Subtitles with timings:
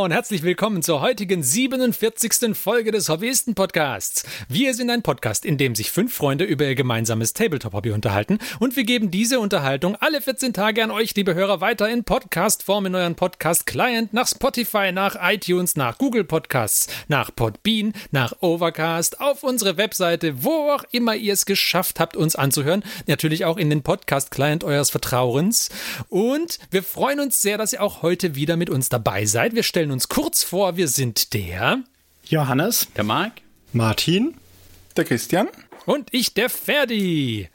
[0.00, 2.56] Zuhörer und herzlich willkommen zur heutigen 47.
[2.56, 4.24] Folge des Hobbyisten-Podcasts.
[4.48, 8.76] Wir sind ein Podcast, in dem sich fünf Freunde über ihr gemeinsames Tabletop-Hobby unterhalten und
[8.76, 12.94] wir geben diese Unterhaltung alle 14 Tage an euch, liebe Hörer, weiter in Podcast-Form in
[12.94, 19.76] euren Podcast-Client, nach Spotify, nach iTunes, nach Google Podcasts, nach Podbean, nach Overcast, auf unsere
[19.76, 22.84] Webseite, wo auch immer ihr es geschafft habt, uns anzuhören.
[23.06, 25.68] Natürlich auch in den Podcast-Client eures Vertrauens.
[26.08, 29.54] Und wir freuen uns sehr, dass ihr auch heute wieder mit uns dabei seid.
[29.54, 31.82] Wir stellen uns kurz vor, wir sind der
[32.24, 33.32] Johannes, der Marc,
[33.72, 34.34] Martin,
[34.96, 35.48] der Christian
[35.86, 37.48] und ich, der Ferdi.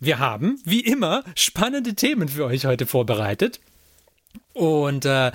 [0.00, 3.60] Wir haben, wie immer, spannende Themen für euch heute vorbereitet.
[4.52, 5.32] Und äh,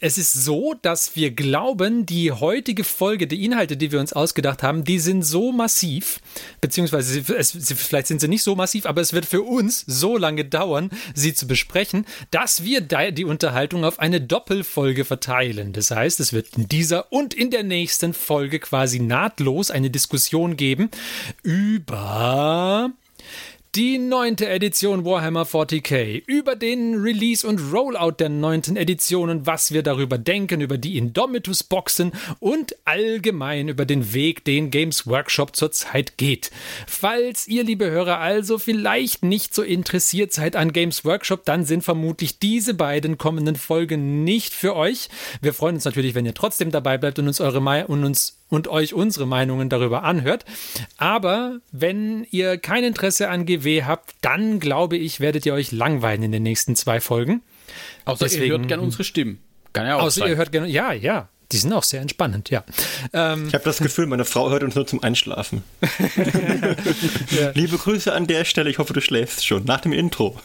[0.00, 4.62] es ist so, dass wir glauben, die heutige Folge, die Inhalte, die wir uns ausgedacht
[4.62, 6.20] haben, die sind so massiv,
[6.60, 10.44] beziehungsweise es, vielleicht sind sie nicht so massiv, aber es wird für uns so lange
[10.44, 15.72] dauern, sie zu besprechen, dass wir die Unterhaltung auf eine Doppelfolge verteilen.
[15.72, 20.56] Das heißt, es wird in dieser und in der nächsten Folge quasi nahtlos eine Diskussion
[20.56, 20.90] geben
[21.42, 22.92] über
[23.76, 29.82] die neunte Edition Warhammer 40k, über den Release und Rollout der neunten Editionen, was wir
[29.82, 36.50] darüber denken, über die Indomitus-Boxen und allgemein über den Weg, den Games Workshop zurzeit geht.
[36.86, 41.84] Falls ihr, liebe Hörer, also vielleicht nicht so interessiert seid an Games Workshop, dann sind
[41.84, 45.10] vermutlich diese beiden kommenden Folgen nicht für euch.
[45.42, 48.38] Wir freuen uns natürlich, wenn ihr trotzdem dabei bleibt und uns eure Me und uns
[48.48, 50.44] und euch unsere Meinungen darüber anhört.
[50.96, 56.22] Aber wenn ihr kein Interesse an GW habt, dann glaube ich, werdet ihr euch langweilen
[56.22, 57.42] in den nächsten zwei Folgen.
[58.04, 59.40] Außer Deswegen, ihr hört gerne unsere Stimmen.
[59.72, 60.30] Kann ja auch außer sein.
[60.30, 61.28] ihr hört gerne, ja, ja.
[61.52, 62.64] Die sind auch sehr entspannend, ja.
[63.12, 65.62] Ähm, ich habe das Gefühl, meine Frau hört uns nur zum Einschlafen.
[67.30, 67.50] ja.
[67.54, 68.68] Liebe Grüße an der Stelle.
[68.68, 70.40] Ich hoffe, du schläfst schon nach dem Intro.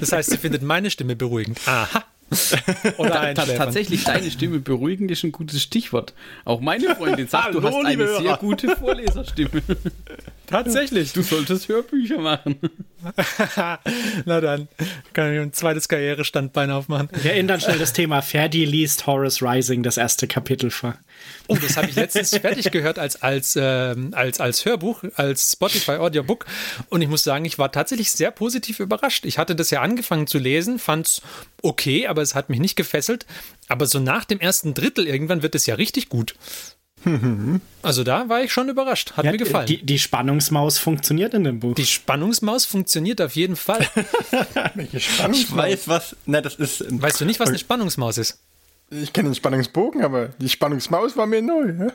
[0.00, 1.60] das heißt, sie findet meine Stimme beruhigend.
[1.66, 2.04] Aha.
[2.98, 6.14] Oder ta tatsächlich deine Stimme beruhigend ist ein gutes Stichwort.
[6.44, 8.20] Auch meine Freundin sagt, Hallo, du hast eine Hörer.
[8.20, 9.62] sehr gute Vorleserstimme.
[10.52, 11.12] Tatsächlich.
[11.14, 12.56] Du solltest Hörbücher machen.
[14.26, 14.68] Na dann,
[15.14, 17.08] kann ich ein zweites Karrierestandbein aufmachen.
[17.22, 18.20] Wir ändern schnell das Thema.
[18.20, 20.94] Ferdi liest Horus Rising, das erste Kapitel vor.
[21.48, 25.92] Oh, das habe ich letztens fertig gehört als, als, äh, als, als Hörbuch, als Spotify
[25.92, 26.44] Audiobook.
[26.90, 29.24] Und ich muss sagen, ich war tatsächlich sehr positiv überrascht.
[29.24, 31.22] Ich hatte das ja angefangen zu lesen, fand es
[31.62, 33.26] okay, aber es hat mich nicht gefesselt.
[33.68, 36.34] Aber so nach dem ersten Drittel irgendwann wird es ja richtig gut.
[37.82, 39.14] Also da war ich schon überrascht.
[39.16, 39.66] Hat ja, mir gefallen.
[39.66, 41.74] Die, die, Spannungsmaus funktioniert in dem Buch.
[41.74, 43.84] Die Spannungsmaus funktioniert auf jeden Fall.
[44.74, 45.40] Welche Spannungsmaus?
[45.40, 46.16] Ich weiß was.
[46.26, 46.84] Na, das ist.
[46.88, 48.38] Weißt du nicht, was eine Spannungsmaus ist?
[48.90, 51.90] Ich kenne den Spannungsbogen, aber die Spannungsmaus war mir neu.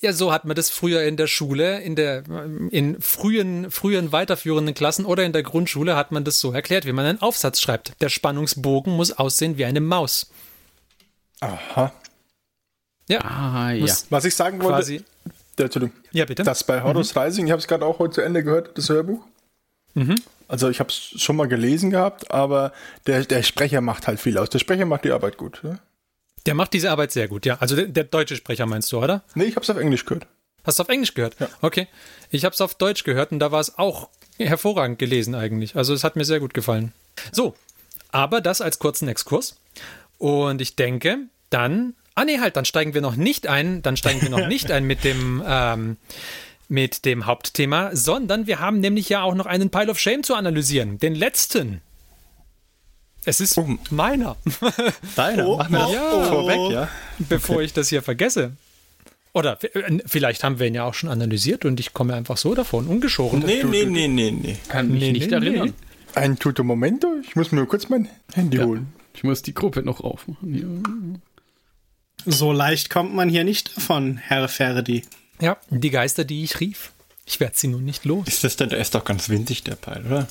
[0.00, 2.24] Ja, so hat man das früher in der Schule, in der
[2.70, 6.92] in frühen frühen weiterführenden Klassen oder in der Grundschule hat man das so erklärt, wie
[6.92, 8.00] man einen Aufsatz schreibt.
[8.00, 10.30] Der Spannungsbogen muss aussehen wie eine Maus.
[11.40, 11.92] Aha.
[13.08, 13.20] Ja.
[13.20, 13.94] Ah, ja.
[14.10, 15.04] Was ich sagen wollte, quasi.
[15.58, 15.96] Der, Entschuldigung.
[16.12, 16.42] Ja, bitte.
[16.44, 17.20] Das bei Horus mhm.
[17.20, 19.24] Rising, ich habe es gerade auch heute zu Ende gehört, das Hörbuch.
[19.94, 20.16] Mhm.
[20.48, 22.72] Also ich habe es schon mal gelesen gehabt, aber
[23.06, 24.50] der, der Sprecher macht halt viel aus.
[24.50, 25.60] Der Sprecher macht die Arbeit gut.
[25.62, 25.78] Ja?
[26.46, 27.56] Der macht diese Arbeit sehr gut, ja.
[27.58, 29.22] Also der, der deutsche Sprecher meinst du, oder?
[29.34, 30.26] Nee, ich habe es auf Englisch gehört.
[30.64, 31.36] Hast du auf Englisch gehört?
[31.40, 31.48] Ja.
[31.60, 31.88] Okay.
[32.30, 34.08] Ich habe es auf Deutsch gehört und da war es auch
[34.38, 35.76] hervorragend gelesen eigentlich.
[35.76, 36.92] Also es hat mir sehr gut gefallen.
[37.32, 37.54] So,
[38.10, 39.56] aber das als kurzen Exkurs.
[40.18, 41.18] Und ich denke,
[41.50, 44.70] dann Ah nee, halt, dann steigen wir noch nicht ein, dann steigen wir noch nicht
[44.70, 45.96] ein mit dem ähm,
[46.68, 50.34] mit dem Hauptthema, sondern wir haben nämlich ja auch noch einen Pile of Shame zu
[50.34, 51.82] analysieren, den letzten.
[53.24, 53.68] Es ist oh.
[53.90, 54.36] meiner.
[55.16, 55.46] Deiner.
[55.46, 56.88] Oh, Mach mir das ja, vorweg, ja.
[57.18, 57.64] Bevor okay.
[57.66, 58.56] ich das hier vergesse.
[59.32, 62.54] Oder äh, vielleicht haben wir ihn ja auch schon analysiert und ich komme einfach so
[62.54, 63.40] davon, ungeschoren.
[63.40, 64.56] Nee, nee, nee, nee, nee.
[64.68, 65.68] Kann mich nee, nicht nee, erinnern.
[65.68, 65.74] Nee.
[66.14, 68.64] Ein Tuto Momento, ich muss mir kurz mein Handy ja.
[68.64, 68.92] holen.
[69.14, 70.54] Ich muss die Gruppe noch aufmachen.
[70.54, 71.20] Ja.
[72.26, 75.04] So leicht kommt man hier nicht davon, Herr Ferdi.
[75.40, 76.92] Ja, die Geister, die ich rief.
[77.26, 78.26] Ich werde sie nun nicht los.
[78.28, 80.28] Ist das denn, der ist doch ganz winzig, der Peil, oder?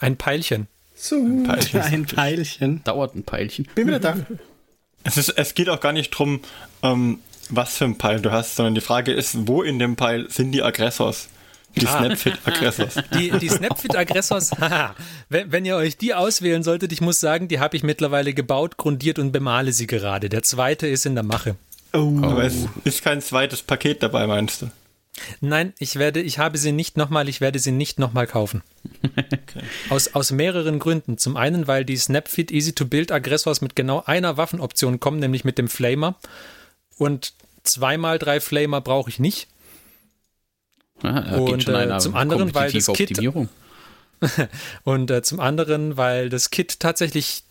[0.00, 0.66] Ein Peilchen.
[0.94, 1.80] So, ein Peilchen.
[1.80, 2.84] Ein Peilchen.
[2.84, 3.68] Dauert ein Peilchen.
[3.74, 4.16] Bin wieder da.
[5.04, 6.42] Es, ist, es geht auch gar nicht drum,
[6.84, 7.18] ähm,
[7.50, 10.52] was für ein Peil du hast, sondern die Frage ist, wo in dem Peil sind
[10.52, 11.28] die Aggressors?
[11.76, 11.98] Die ah.
[11.98, 12.94] Snapfit-Aggressors.
[13.14, 14.50] Die, die Snapfit-Aggressors,
[15.28, 18.76] wenn, wenn ihr euch die auswählen solltet, ich muss sagen, die habe ich mittlerweile gebaut,
[18.76, 20.28] grundiert und bemale sie gerade.
[20.28, 21.56] Der zweite ist in der Mache.
[21.94, 22.18] Oh.
[22.22, 24.70] Aber es ist kein zweites Paket dabei, meinst du?
[25.40, 28.62] Nein, ich werde, ich habe sie nicht nochmal, ich werde sie nicht nochmal kaufen.
[29.04, 29.62] Okay.
[29.90, 31.18] Aus, aus mehreren Gründen.
[31.18, 35.44] Zum einen, weil die Snapfit Easy to Build Aggressors mit genau einer Waffenoption kommen, nämlich
[35.44, 36.16] mit dem Flamer.
[36.96, 39.48] Und zweimal drei Flamer brauche ich nicht.
[41.02, 43.18] Ja, und äh, zum anderen, weil das Kit
[44.84, 47.42] und äh, zum anderen, weil das Kit tatsächlich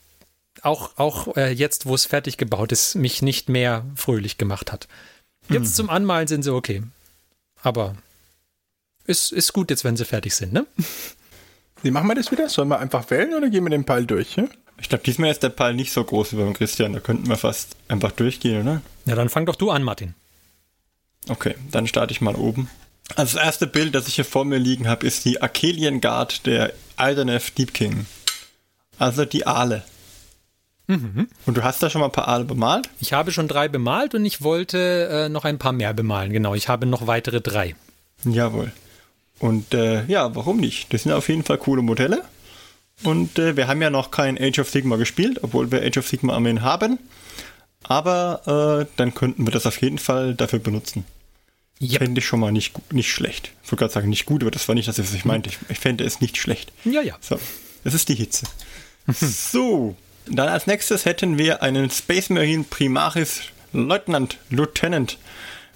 [0.62, 4.88] auch, auch äh, jetzt, wo es fertig gebaut ist, mich nicht mehr fröhlich gemacht hat.
[5.50, 5.74] Jetzt hm.
[5.74, 6.83] zum Anmalen sind sie okay.
[7.62, 7.95] Aber
[9.06, 10.65] ist, ist gut jetzt, wenn sie fertig sind, ne?
[11.83, 12.48] Wie machen wir das wieder?
[12.48, 14.36] Sollen wir einfach wählen oder gehen wir den Pfeil durch?
[14.36, 14.45] Ja?
[14.80, 16.94] Ich glaube, diesmal ist der Pfeil nicht so groß wie beim Christian.
[16.94, 18.81] Da könnten wir fast einfach durchgehen, oder?
[19.06, 20.13] Ja, dann fang doch du an, Martin.
[21.27, 22.69] Okay, dann starte ich mal oben.
[23.15, 26.45] Also das erste Bild, das ich hier vor mir liegen habe, ist die Akelian Guard
[26.45, 28.05] der Aldenef Deep King.
[28.97, 29.83] Also die Aale.
[30.87, 31.27] Mhm.
[31.45, 32.89] Und du hast da schon mal ein paar Aale bemalt?
[32.99, 36.33] Ich habe schon drei bemalt und ich wollte äh, noch ein paar mehr bemalen.
[36.33, 37.75] Genau, ich habe noch weitere drei.
[38.25, 38.71] Jawohl.
[39.39, 40.93] Und äh, ja, warum nicht?
[40.93, 42.23] Das sind auf jeden Fall coole Modelle.
[43.03, 46.07] Und äh, wir haben ja noch kein Age of Sigma gespielt, obwohl wir Age of
[46.07, 46.99] Sigma Armeen haben.
[47.83, 51.05] Aber äh, dann könnten wir das auf jeden Fall dafür benutzen.
[51.81, 51.97] Yep.
[51.99, 53.51] Fände ich schon mal nicht, nicht schlecht.
[53.63, 55.49] Ich wollte gerade sagen, nicht gut, aber das war nicht das, was ich meinte.
[55.49, 56.71] Ich, ich fände es nicht schlecht.
[56.85, 57.15] Ja, ja.
[57.21, 57.39] So,
[57.83, 58.45] das ist die Hitze.
[59.07, 59.95] so,
[60.27, 63.41] dann als nächstes hätten wir einen Space Marine Primaris
[63.73, 65.17] Leutnant, Lieutenant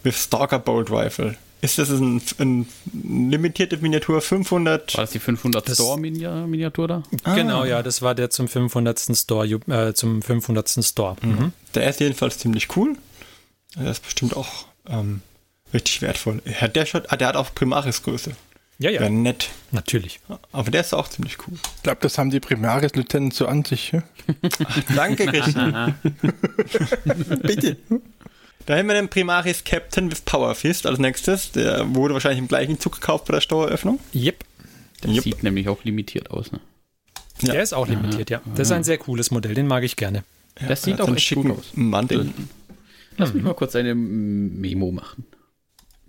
[0.03, 1.37] with Stalker Bolt Rifle.
[1.61, 4.95] Ist das ein, ein limitierte Miniatur 500?
[4.95, 7.03] War das die 500 Store Miniatur da?
[7.23, 7.33] Ah.
[7.33, 8.99] Genau, ja, das war der zum 500.
[9.15, 10.85] Store, äh, zum 500.
[10.85, 11.15] Store.
[11.23, 11.53] Mhm.
[11.73, 12.95] Der ist jedenfalls ziemlich cool.
[13.75, 15.21] Der ist bestimmt auch ähm,
[15.75, 16.41] richtig wertvoll.
[16.59, 18.31] Hat der, schon, ah, der hat auch Primaris-Größe.
[18.77, 19.01] Ja, ja.
[19.01, 19.49] Wäre nett.
[19.71, 20.19] Natürlich.
[20.51, 21.53] Aber der ist auch ziemlich cool.
[21.77, 23.91] Ich glaube, das haben die Primaris-Lieutenant so an sich.
[23.91, 24.03] Ja?
[24.41, 25.95] Ach, danke, Christian.
[27.41, 27.77] Bitte.
[28.65, 31.51] Da haben wir den Primaris Captain with Power Fist als nächstes.
[31.51, 33.99] Der wurde wahrscheinlich im gleichen Zug gekauft bei der Steueröffnung.
[34.13, 34.43] Yep.
[35.03, 35.23] Der yep.
[35.23, 36.51] sieht nämlich auch limitiert aus.
[36.51, 36.59] Ne?
[37.41, 37.53] Ja.
[37.53, 38.41] Der ist auch limitiert, ja.
[38.55, 40.23] Das ist ein sehr cooles Modell, den mag ich gerne.
[40.59, 41.71] Ja, das sieht auch echt gut aus.
[41.75, 42.31] Mantel.
[43.17, 45.25] Lass mich mal kurz eine Memo machen.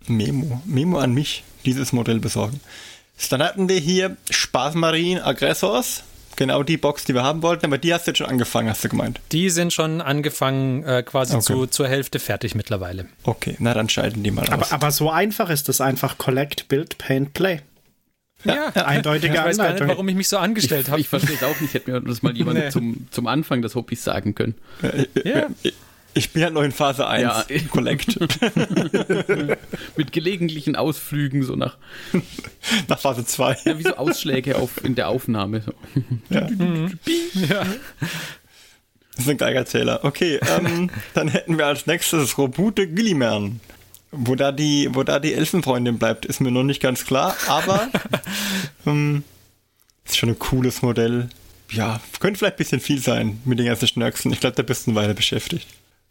[0.08, 0.62] Memo.
[0.64, 2.60] Memo an mich, dieses Modell besorgen.
[3.30, 6.04] Dann hatten wir hier Spaßmarien Aggressors.
[6.36, 8.84] Genau die Box, die wir haben wollten, aber die hast du jetzt schon angefangen, hast
[8.84, 9.20] du gemeint.
[9.32, 11.44] Die sind schon angefangen, äh, quasi okay.
[11.44, 13.06] zu, zur Hälfte fertig mittlerweile.
[13.22, 14.72] Okay, na dann schalten die mal aber, aus.
[14.72, 17.62] Aber so einfach ist das einfach Collect, Build, Paint, Play.
[18.44, 19.78] Ja, ja, eindeutige ich weiß Anleitung.
[19.78, 21.00] Gar nicht, warum ich mich so angestellt habe.
[21.00, 21.72] Ich verstehe es auch nicht.
[21.72, 22.68] Hätte mir das mal jemand nee.
[22.68, 24.54] zum, zum Anfang des Hobbys sagen können.
[25.24, 25.46] Ja.
[26.16, 27.22] Ich bin halt noch in Phase 1.
[27.22, 27.44] Ja.
[27.70, 28.18] Collect.
[29.96, 31.76] Mit gelegentlichen Ausflügen, so nach.
[32.88, 33.58] Nach Phase 2.
[33.64, 35.62] Ja, wie so Ausschläge auf, in der Aufnahme.
[36.30, 36.48] Ja.
[37.34, 37.66] ja.
[39.14, 40.00] Das ist ein Geigerzähler.
[40.04, 43.60] Okay, ähm, dann hätten wir als nächstes Robute Gilliman.
[44.10, 47.88] Wo da die, wo da die Elfenfreundin bleibt, ist mir noch nicht ganz klar, aber
[48.86, 49.22] ähm,
[50.06, 51.28] ist schon ein cooles Modell.
[51.70, 54.32] Ja, könnte vielleicht ein bisschen viel sein mit den ganzen Schnörkeln.
[54.32, 55.66] Ich glaube, da bist du eine Weile beschäftigt.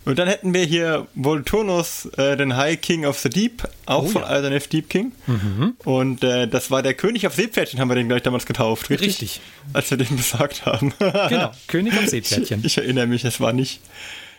[0.05, 4.07] Und dann hätten wir hier Volturnus, äh, den High King of the Deep, auch oh,
[4.07, 4.27] von ja.
[4.27, 5.11] Aldanef Deep King.
[5.25, 5.75] Mhm.
[5.83, 9.07] Und äh, das war der König auf Seepferdchen, haben wir den gleich damals getauft, richtig?
[9.07, 9.41] Richtig.
[9.73, 10.93] Als wir den besagt haben.
[10.99, 12.59] genau, König auf Seepferdchen.
[12.59, 13.81] Ich, ich, erinnere mich, es war nicht,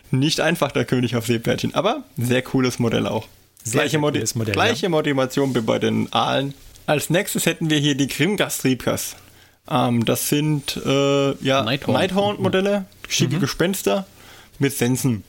[0.09, 3.27] nicht einfach der König auf Seepferdchen, aber sehr cooles Modell auch.
[3.63, 4.89] Sehr, gleiche, sehr Modi Modell, gleiche ja.
[4.89, 6.53] Motivation wie bei den Aalen.
[6.85, 9.17] Als nächstes hätten wir hier die Grimgast-Riebkas.
[9.69, 13.39] Ähm, das sind äh, ja, Nighthorn-Modelle, Nighthorn schicke mhm.
[13.41, 14.05] Gespenster
[14.59, 15.25] mit Sensen.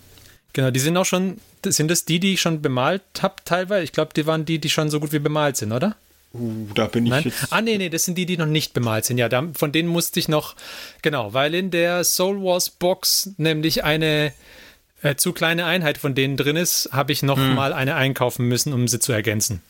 [0.53, 3.85] Genau, die sind auch schon, sind das die, die ich schon bemalt habe teilweise?
[3.85, 5.97] Ich glaube, die waren die, die schon so gut wie bemalt sind, oder?
[6.35, 7.25] Uh, da bin ich Nein?
[7.25, 7.47] jetzt.
[7.51, 9.19] Ah, nee, nee, das sind die, die noch nicht bemalt sind.
[9.19, 10.57] Ja, da, von denen musste ich noch,
[11.03, 14.33] genau, weil in der Soul Wars Box nämlich eine
[15.03, 17.55] äh, zu kleine Einheit von denen drin ist, habe ich noch hm.
[17.55, 19.63] mal eine einkaufen müssen, um sie zu ergänzen.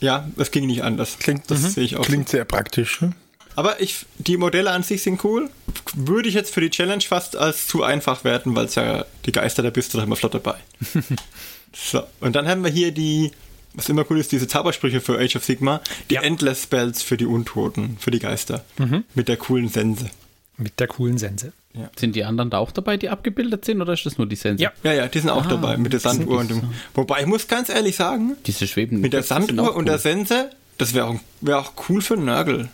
[0.00, 1.18] Ja, das ging nicht anders.
[1.18, 1.68] Klingt, das mhm.
[1.68, 2.04] sehe ich auch.
[2.04, 3.00] Klingt sehr praktisch.
[3.00, 3.14] Hm?
[3.56, 5.48] Aber ich, die Modelle an sich sind cool.
[5.94, 9.32] Würde ich jetzt für die Challenge fast als zu einfach werten, weil es ja die
[9.32, 10.56] Geister der bist du doch immer flott dabei.
[11.72, 13.30] so, und dann haben wir hier die,
[13.74, 15.80] was immer cool ist, diese Zaubersprüche für Age of Sigma,
[16.10, 16.22] die ja.
[16.22, 18.64] Endless Spells für die Untoten, für die Geister.
[18.78, 19.04] Mhm.
[19.14, 20.10] Mit der coolen Sense.
[20.56, 21.52] Mit der coolen Sense.
[21.74, 21.90] Ja.
[21.96, 24.62] Sind die anderen da auch dabei, die abgebildet sind, oder ist das nur die Sense?
[24.62, 26.62] Ja, ja, ja die sind auch ah, dabei, mit der Sanduhr und dem.
[26.94, 29.78] Wobei ich muss ganz ehrlich sagen, diese schweben mit der Sanduhr cool.
[29.78, 32.68] und der Sense, das wäre auch, wär auch cool für Nörgel.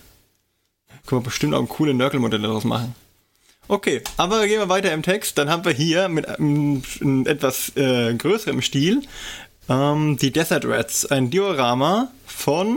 [1.07, 2.95] Können wir bestimmt auch coole Nörgelmodelle daraus machen.
[3.69, 5.39] Okay, aber gehen wir weiter im Text.
[5.39, 9.03] Dann haben wir hier mit einem, einem etwas äh, größerem Stil
[9.69, 12.77] ähm, die Desert Rats, ein Diorama von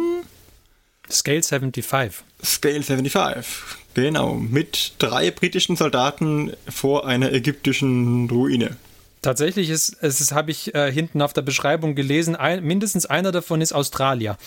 [1.10, 2.24] Scale 75.
[2.44, 3.46] Scale 75,
[3.94, 8.78] genau, mit drei britischen Soldaten vor einer ägyptischen Ruine.
[9.22, 13.62] Tatsächlich ist, es habe ich äh, hinten auf der Beschreibung gelesen, ein, mindestens einer davon
[13.62, 14.38] ist Australier.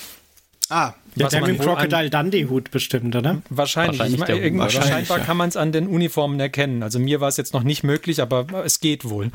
[0.68, 3.42] Ah, ja, der mit Crocodile Dundee Hut bestimmt, oder?
[3.50, 3.98] Wahrscheinlich.
[3.98, 5.24] wahrscheinlich, ich mein, wahrscheinlich scheinbar ja.
[5.24, 6.82] kann man es an den Uniformen erkennen.
[6.82, 9.30] Also mir war es jetzt noch nicht möglich, aber es geht wohl.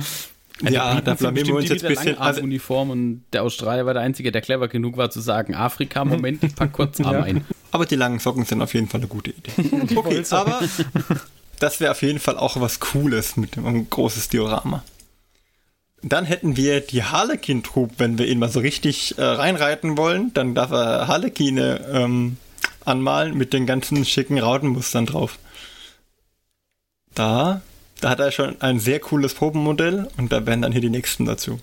[0.63, 2.17] Also ja, da blamieren wir uns jetzt ein bisschen.
[2.17, 6.05] Also Uniform und der Australier war der Einzige, der clever genug war zu sagen, Afrika,
[6.05, 7.23] Moment, ich pack kurz Arm ja.
[7.23, 7.45] ein.
[7.71, 9.51] Aber die langen Socken sind auf jeden Fall eine gute Idee.
[9.95, 10.61] okay, aber
[11.59, 14.83] das wäre auf jeden Fall auch was Cooles mit einem großes Diorama.
[16.03, 20.55] Dann hätten wir die Harlequin-Trupp, wenn wir ihn mal so richtig äh, reinreiten wollen, dann
[20.55, 22.37] darf er Harlequine ähm,
[22.85, 25.37] anmalen mit den ganzen schicken Rautenmustern drauf.
[27.13, 27.61] Da,
[27.99, 31.25] da hat er schon ein sehr cooles Probenmodell und da wären dann hier die nächsten
[31.25, 31.59] dazu.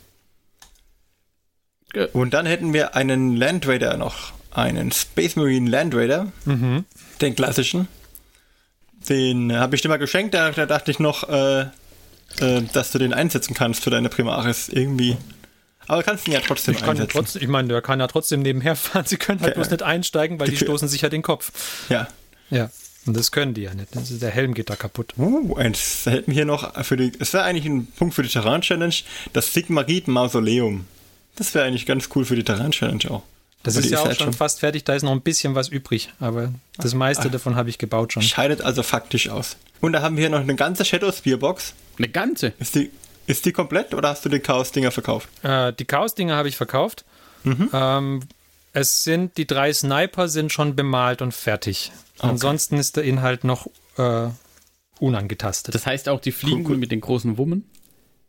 [1.93, 6.31] Ge- Und dann hätten wir einen Land Raider noch, einen Space Marine Land Raider,
[7.21, 7.89] den klassischen.
[9.09, 11.67] Den habe ich dir mal geschenkt, da, da dachte ich noch, äh,
[12.41, 15.17] äh, dass du den einsetzen kannst für deine Primaris irgendwie.
[15.87, 17.13] Aber kannst ihn ja trotzdem Ich, kann ja einsetzen.
[17.13, 19.05] trotzdem, ich meine, der kann ja trotzdem nebenher fahren.
[19.07, 19.55] Sie können halt Ja.
[19.55, 21.89] bloß nicht einsteigen, weil die Die- stoßen sich ja den Kopf.
[21.89, 22.09] Ja.
[22.51, 22.71] Ja.
[23.07, 23.95] Und das können die ja nicht.
[23.97, 25.15] Ist, der Helm geht da kaputt.
[25.17, 26.05] Uh, eins.
[26.05, 27.13] Hätten wir hier noch für die.
[27.19, 28.95] Es wäre eigentlich ein Punkt für die Terrain-Challenge,
[29.33, 30.85] das Sigmarit-Mausoleum.
[31.37, 33.23] Das wäre eigentlich ganz cool für die Terrain-Challenge auch.
[33.63, 34.85] Das ist die ja auch halt schon fast fertig.
[34.85, 36.11] Da ist noch ein bisschen was übrig.
[36.21, 38.23] Aber das meiste davon habe ich gebaut schon.
[38.23, 39.57] Scheidet also faktisch aus.
[39.81, 41.73] Und da haben wir hier noch eine ganze Shadow Spearbox.
[41.99, 42.53] Eine ganze.
[42.59, 42.91] Ist die,
[43.27, 45.29] ist die komplett oder hast du den Chaos-Dinger verkauft?
[45.43, 47.05] Äh, die Chaos-Dinger habe ich verkauft.
[47.45, 47.71] Mhm.
[47.73, 48.21] Ähm,
[48.73, 51.93] es sind, die drei Sniper sind schon bemalt und fertig.
[52.19, 54.29] Ansonsten ist der Inhalt noch äh,
[55.01, 55.75] unangetastet.
[55.75, 57.65] Das heißt auch die Fliegenden mit den großen Wummen?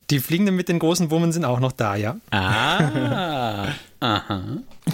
[0.10, 2.18] die Fliegenden mit den großen Wummen sind auch noch da, ja.
[2.32, 3.68] Ah.
[4.00, 4.42] Aha.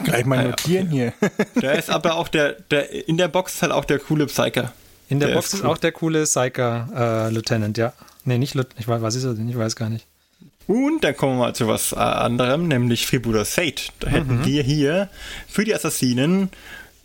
[0.03, 1.13] Gleich mal notieren hier.
[1.61, 4.73] Da ist aber auch der, der, in der Box ist halt auch der coole Psyker.
[5.07, 5.69] In der, Der Box ist ist cool.
[5.69, 7.93] auch der coole Psyker äh, Lieutenant, ja.
[8.25, 8.79] Nee, nicht Lieutenant.
[8.79, 9.47] Ich weiß, was ist er denn?
[9.47, 10.05] Ich weiß gar nicht.
[10.67, 13.93] Und dann kommen wir mal zu was äh, anderem, nämlich Freebooter Fate.
[13.99, 15.09] Da hätten wir hier
[15.47, 16.49] für die Assassinen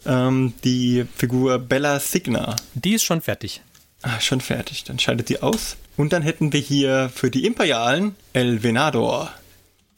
[0.07, 2.57] ähm, die Figur Bella Signa.
[2.75, 3.61] Die ist schon fertig.
[4.03, 4.85] Ah, schon fertig.
[4.85, 5.77] Dann schaltet die aus.
[5.99, 9.31] Und dann hätten wir hier für die Imperialen El Venador.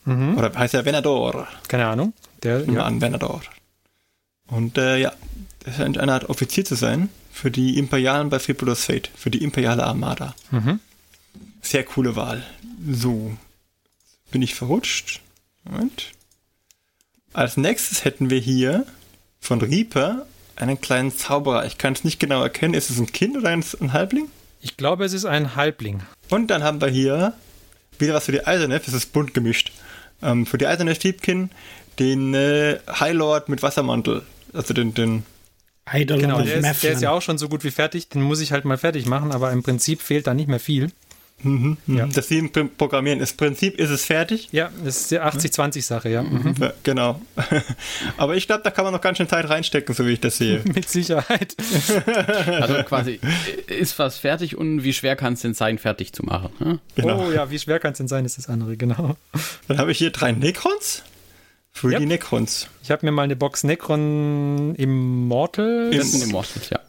[0.04, 1.46] Oder heißt ja Venador.
[1.68, 2.12] Keine Ahnung.
[2.42, 2.82] Der, ja.
[2.82, 3.42] an, Venador.
[4.48, 5.12] Und äh, ja,
[5.64, 9.44] das scheint eine Art Offizier zu sein für die Imperialen bei Freebooters Fate, für die
[9.44, 10.34] imperiale Armada.
[11.62, 12.44] Sehr coole Wahl.
[12.90, 13.36] So,
[14.30, 15.20] bin ich verrutscht.
[15.64, 16.12] Moment.
[17.32, 18.84] Als nächstes hätten wir hier
[19.40, 20.26] von Reaper
[20.56, 21.64] einen kleinen Zauberer.
[21.64, 22.74] Ich kann es nicht genau erkennen.
[22.74, 24.28] Ist es ein Kind oder ein, Halbling?
[24.60, 26.02] Ich glaube, es ist ein Halbling.
[26.28, 27.34] Und dann haben wir hier
[27.98, 28.86] wieder was für die Eisernef.
[28.86, 29.72] Es ist bunt gemischt.
[30.20, 31.50] Ähm, für die Eisernef Stiebkin
[31.98, 34.22] den äh, High Lord mit Wassermantel.
[34.52, 35.24] Also den, den
[35.90, 38.08] Genau, der ist, der ist ja auch schon so gut wie fertig.
[38.08, 40.92] Den muss ich halt mal fertig machen, aber im Prinzip fehlt da nicht mehr viel.
[41.86, 42.06] Ja.
[42.06, 42.42] das Sie
[42.76, 43.18] programmieren.
[43.18, 44.48] Das Prinzip ist es fertig.
[44.52, 46.22] Ja, das ist die 80-20-Sache, ja.
[46.22, 46.54] Mhm.
[46.60, 47.20] Ja, genau.
[48.16, 50.36] Aber ich glaube, da kann man noch ganz schön Zeit reinstecken, so wie ich das
[50.38, 50.62] sehe.
[50.74, 51.56] Mit Sicherheit.
[52.62, 53.18] Also quasi,
[53.66, 56.50] ist was fertig und wie schwer kann es denn sein, fertig zu machen?
[56.58, 56.78] hm?
[56.94, 57.26] Genau.
[57.26, 59.16] Oh ja, wie schwer kann es denn sein, ist das andere, genau.
[59.68, 61.02] Dann habe ich hier drei Necrons.
[61.74, 62.00] Für Yep.
[62.00, 62.68] die Necrons.
[62.82, 66.80] Ich habe mir mal eine Box Necron Immortals, Das sind Immortals, ja.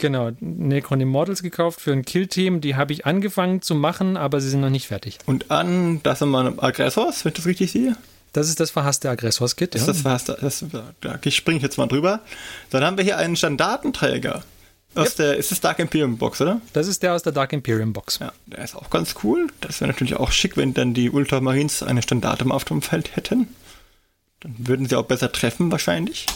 [0.00, 2.60] Genau, Necron Immortals gekauft für ein Kill-Team.
[2.60, 5.18] Die habe ich angefangen zu machen, aber sie sind noch nicht fertig.
[5.26, 7.96] Und an, das sind meine Aggressors, wenn ich das richtig sehe.
[8.32, 9.74] Das ist das verhasste Aggressorskit.
[9.74, 9.92] Ist Ja.
[9.92, 10.24] das was?
[10.24, 10.64] Das,
[11.00, 12.20] da springe ich jetzt mal drüber.
[12.70, 14.42] Dann haben wir hier einen Standardenträger.
[14.96, 16.60] Aus der, ist das Dark Imperium Box, oder?
[16.72, 18.18] Das ist der aus der Dark Imperium Box.
[18.18, 19.46] Ja, der ist auch ganz cool.
[19.60, 23.48] Das wäre natürlich auch schick, wenn dann die Ultramarines eine Standarte auf dem Feld hätten.
[24.40, 26.26] Dann würden sie auch besser treffen, wahrscheinlich.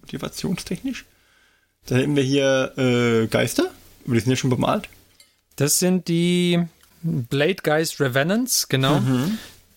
[0.00, 1.04] Motivationstechnisch.
[1.88, 3.70] Dann hätten wir hier äh, Geister.
[4.04, 4.88] Aber die sind ja schon bemalt.
[5.56, 6.60] Das sind die
[7.02, 9.00] Blade Geist Revenants, genau.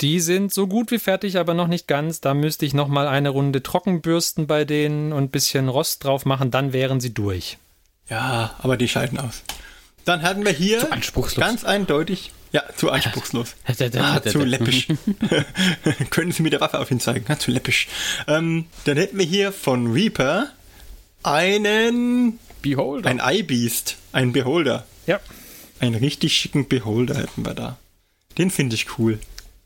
[0.02, 2.22] Die sind so gut wie fertig, aber noch nicht ganz.
[2.22, 6.26] Da müsste ich noch mal eine Runde Trockenbürsten bei denen und ein bisschen Rost drauf
[6.26, 7.58] machen, dann wären sie durch.
[8.10, 9.44] Ja, aber die schalten aus.
[10.06, 11.46] Dann hatten wir hier Zu anspruchslos.
[11.46, 12.32] ganz eindeutig.
[12.52, 13.56] Ja, zu anspruchslos.
[13.96, 14.88] Ah, zu läppisch.
[16.10, 17.26] Können Sie mit der Waffe auf ihn zeigen?
[17.30, 17.88] Ah, zu läppisch.
[18.28, 20.50] Ähm, dann hätten wir hier von Reaper
[21.24, 23.10] einen, Beholder.
[23.10, 24.86] ein Eye-Beast, einen Beholder.
[25.08, 25.20] Ja.
[25.80, 27.78] Einen richtig schicken Beholder hätten wir da.
[28.38, 29.20] Den finde ich cool.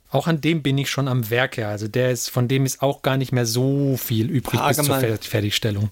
[0.09, 1.67] Auch an dem bin ich schon am Werke.
[1.67, 4.85] Also der ist, von dem ist auch gar nicht mehr so viel übrig Frage bis
[4.85, 5.01] zur mal.
[5.01, 5.89] Fer Fertigstellung.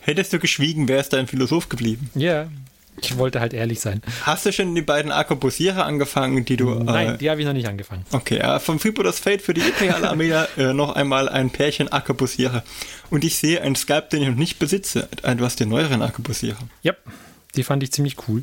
[0.00, 2.10] Hättest du geschwiegen, wärst du ein Philosoph geblieben.
[2.14, 2.48] Ja,
[3.00, 4.02] ich wollte halt ehrlich sein.
[4.22, 6.74] Hast du schon die beiden Arkebusierer angefangen, die du...
[6.74, 8.04] Nein, Äh, die habe ich noch nicht angefangen.
[8.12, 12.62] okay, äh, vom Freebooters Fate für die imperiale Armee äh, noch einmal ein Pärchen Arkebusierer.
[13.10, 15.08] Und ich sehe einen Skype, den ich noch nicht besitze.
[15.22, 16.58] Etwas den neueren Arkebusierer.
[16.82, 16.94] Ja,
[17.54, 18.42] die fand ich ziemlich cool.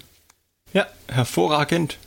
[0.74, 1.98] Ja, hervorragend.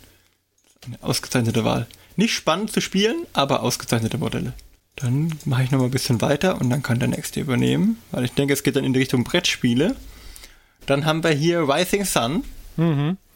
[0.86, 1.86] Eine ausgezeichnete Wahl.
[2.16, 4.52] Nicht spannend zu spielen, aber ausgezeichnete Modelle.
[4.96, 8.24] Dann mache ich noch mal ein bisschen weiter und dann kann der nächste übernehmen, weil
[8.24, 9.94] ich denke, es geht dann in die Richtung Brettspiele.
[10.86, 12.44] Dann haben wir hier Rising Sun.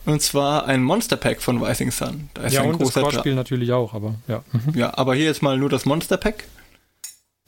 [0.07, 2.30] Und zwar ein Monster Pack von Rising Sun.
[2.35, 4.42] Da ist ja, ein und das großer Dra- Core-Spiel natürlich auch, aber ja.
[4.52, 4.78] Mhm.
[4.78, 6.45] Ja, aber hier jetzt mal nur das Monster Pack.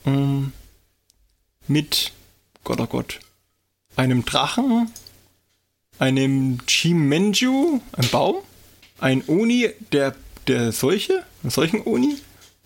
[0.05, 0.47] Mm,
[1.69, 2.13] Mit,
[2.65, 3.21] Gott oh Gott,
[3.97, 4.91] einem Drachen,
[5.99, 8.37] einem Chimenju, ein Baum,
[8.99, 10.15] ein Oni der,
[10.49, 12.17] der Seuche, ein Seuchen-Oni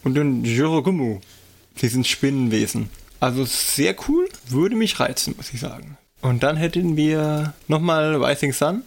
[0.05, 1.21] und ein Jorogumu.
[1.77, 2.89] Sie sind Spinnenwesen.
[3.21, 5.99] Also sehr cool, würde mich reizen, muss ich sagen.
[6.27, 8.83] Und dann hätten wir nochmal Rising Sun.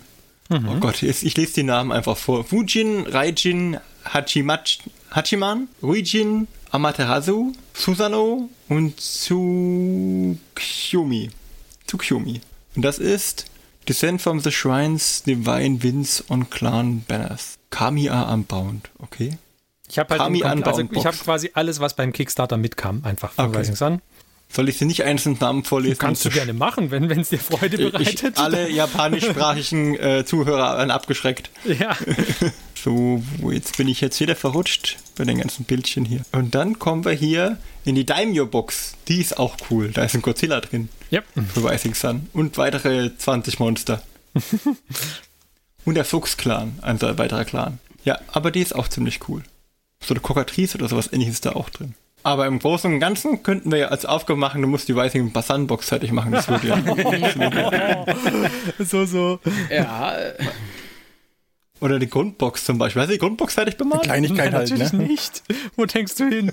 [0.51, 2.43] Oh Gott, jetzt, ich lese die Namen einfach vor.
[2.43, 4.65] Fujin, Raijin, Hachimach,
[5.11, 10.29] Hachiman, Ruijin, Amaterasu, Susano und Tsukyumi.
[11.87, 12.41] Tsukyumi.
[12.75, 13.45] Und das ist
[13.87, 17.57] Descend from the Shrines, Divine Winds on Clan Banners.
[17.69, 19.37] Kamiya Unbound, okay.
[19.87, 23.45] Ich habe halt Kami also ich habe quasi alles, was beim Kickstarter mitkam, einfach von
[23.45, 23.57] Okay.
[23.59, 24.01] Rising Sun.
[24.51, 25.99] Soll ich sie nicht einzeln Namen vorlesen?
[25.99, 28.37] Kannst du gerne machen, wenn es dir Freude ich, bereitet.
[28.39, 31.49] alle japanischsprachigen äh, Zuhörer werden abgeschreckt.
[31.65, 31.95] ja.
[32.81, 36.21] So, jetzt bin ich jetzt wieder verrutscht bei den ganzen Bildchen hier.
[36.31, 38.93] Und dann kommen wir hier in die Daimyo-Box.
[39.09, 39.89] Die ist auch cool.
[39.91, 40.87] Da ist ein Godzilla drin.
[41.09, 41.21] ja.
[41.53, 42.29] Für Rising Sun.
[42.31, 44.01] Und weitere 20 Monster.
[45.83, 47.79] Und der Fuchs-Clan, ein weiterer Clan.
[48.05, 49.43] Ja, aber die ist auch ziemlich cool.
[50.01, 51.95] So eine Kokatrice oder sowas ähnliches ist da auch drin.
[52.23, 55.31] Aber im Großen und Ganzen könnten wir ja als Aufgabe machen, du musst die Rising
[55.31, 56.31] Basan Box fertig machen.
[56.31, 58.05] Das würde ja.
[58.85, 59.39] So, so.
[59.69, 60.13] Ja,
[61.79, 63.01] Oder die Grundbox zum Beispiel.
[63.01, 64.03] Hast du die Grundbox fertig bemalt?
[64.03, 65.03] Kleinigkeit halt, Natürlich ne?
[65.03, 65.43] nicht.
[65.77, 66.51] Wo denkst du hin?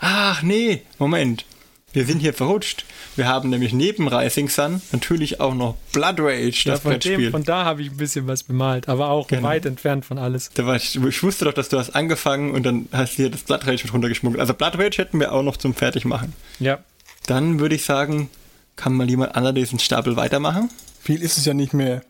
[0.00, 1.44] Ach nee, Moment.
[1.92, 2.84] Wir sind hier verrutscht.
[3.16, 6.98] Wir haben nämlich neben Rising Sun natürlich auch noch Blood Rage, Ja, das von, dem,
[7.00, 7.30] Brettspiel.
[7.32, 9.42] von da habe ich ein bisschen was bemalt, aber auch Genau.
[9.42, 10.50] weit entfernt von alles.
[10.54, 13.30] Da war ich, ich wusste doch, dass du hast angefangen und dann hast du hier
[13.30, 14.40] das Blood Rage mit runtergeschmuggelt.
[14.40, 16.32] Also Blood Rage hätten wir auch noch zum Fertigmachen.
[16.60, 16.78] Ja.
[17.26, 18.30] Dann würde ich sagen,
[18.76, 20.70] kann mal jemand anderes diesen Stapel weitermachen?
[21.00, 22.02] Viel ist es ja nicht mehr.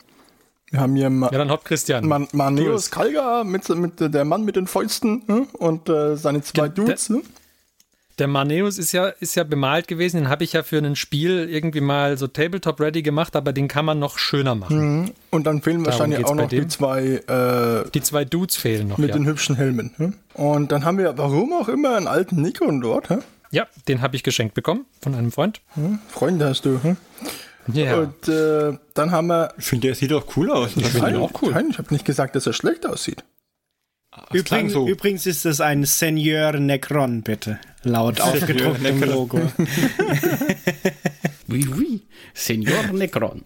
[0.71, 2.07] Wir haben hier Ma Ja, dann hopp Christian.
[2.07, 5.45] Man Maneus Kalga mit, mit der Mann mit den Fäusten hm?
[5.55, 7.09] und äh, seine zwei Dudes.
[7.09, 7.23] hm?
[8.21, 11.49] Der Maneus ist ja, ist ja bemalt gewesen, den habe ich ja für ein Spiel
[11.51, 15.11] irgendwie mal so Tabletop-ready gemacht, aber den kann man noch schöner machen.
[15.31, 18.99] Und dann fehlen Darum wahrscheinlich auch noch die zwei äh, Die zwei Dudes fehlen noch.
[18.99, 19.17] mit Ja.
[19.17, 19.93] den hübschen Helmen.
[19.97, 20.15] Hm?
[20.35, 23.09] Und dann haben wir, warum auch immer, einen alten Nikon dort.
[23.09, 23.23] Hm?
[23.51, 25.61] ja, den habe ich geschenkt bekommen von einem Freund.
[26.09, 26.79] Freunde hast du.
[26.83, 26.97] Hm?
[27.73, 27.97] Ja.
[27.99, 29.55] Und äh, dann haben wir.
[29.59, 30.77] Ich finde, der sieht doch cool aus.
[30.77, 31.53] Ich Nein, auch cool.
[31.53, 33.25] Nein, ich habe nicht gesagt, dass er schlecht aussieht.
[34.11, 34.89] Das Übrigens, so.
[34.89, 37.59] übrigens ist es ein Senior Necron, bitte.
[37.83, 39.03] Laut aufgedrucktem.
[39.05, 39.39] Logo.
[41.49, 42.03] oui, oui.
[42.35, 43.43] Senior Necron.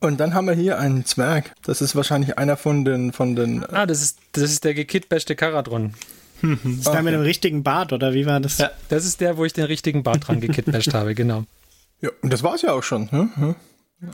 [0.00, 1.52] Und dann haben wir hier einen Zwerg.
[1.62, 3.64] Das ist wahrscheinlich einer von den von den.
[3.64, 5.92] Ah, das ist, das ist der gekitbashte Karadron.
[6.64, 8.56] Ist da mit dem richtigen Bart, oder wie war das?
[8.56, 8.70] Ja.
[8.88, 11.44] Das ist der, wo ich den richtigen Bart dran gekitbasht habe, genau.
[12.00, 13.10] Ja, und das war's ja auch schon.
[13.10, 13.30] Hm?
[13.34, 13.54] Hm?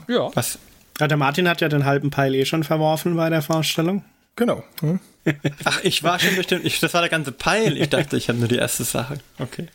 [0.09, 0.29] Ja.
[0.33, 0.59] Was?
[0.99, 4.03] Ja, der Martin hat ja den halben Peil eh schon verworfen bei der Vorstellung.
[4.35, 4.63] Genau.
[4.81, 4.99] Hm?
[5.63, 6.65] Ach, ich war schon den.
[6.65, 7.77] Ich, das war der ganze Peil.
[7.77, 9.19] Ich dachte, ich habe nur die erste Sache.
[9.39, 9.67] Okay.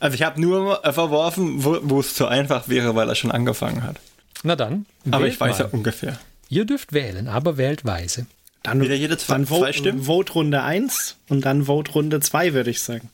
[0.00, 3.96] Also ich habe nur verworfen, wo, es zu einfach wäre, weil er schon angefangen hat.
[4.42, 4.86] Na dann.
[5.10, 5.64] Aber ich weiß mal.
[5.66, 6.18] ja ungefähr.
[6.48, 8.26] Ihr dürft wählen, aber wählt weise.
[8.62, 10.02] Dann, Wieder jede zwei- dann zwei Vote, Stimmen?
[10.04, 13.10] Vote Runde 1 und dann Vote Runde 2, würde ich sagen.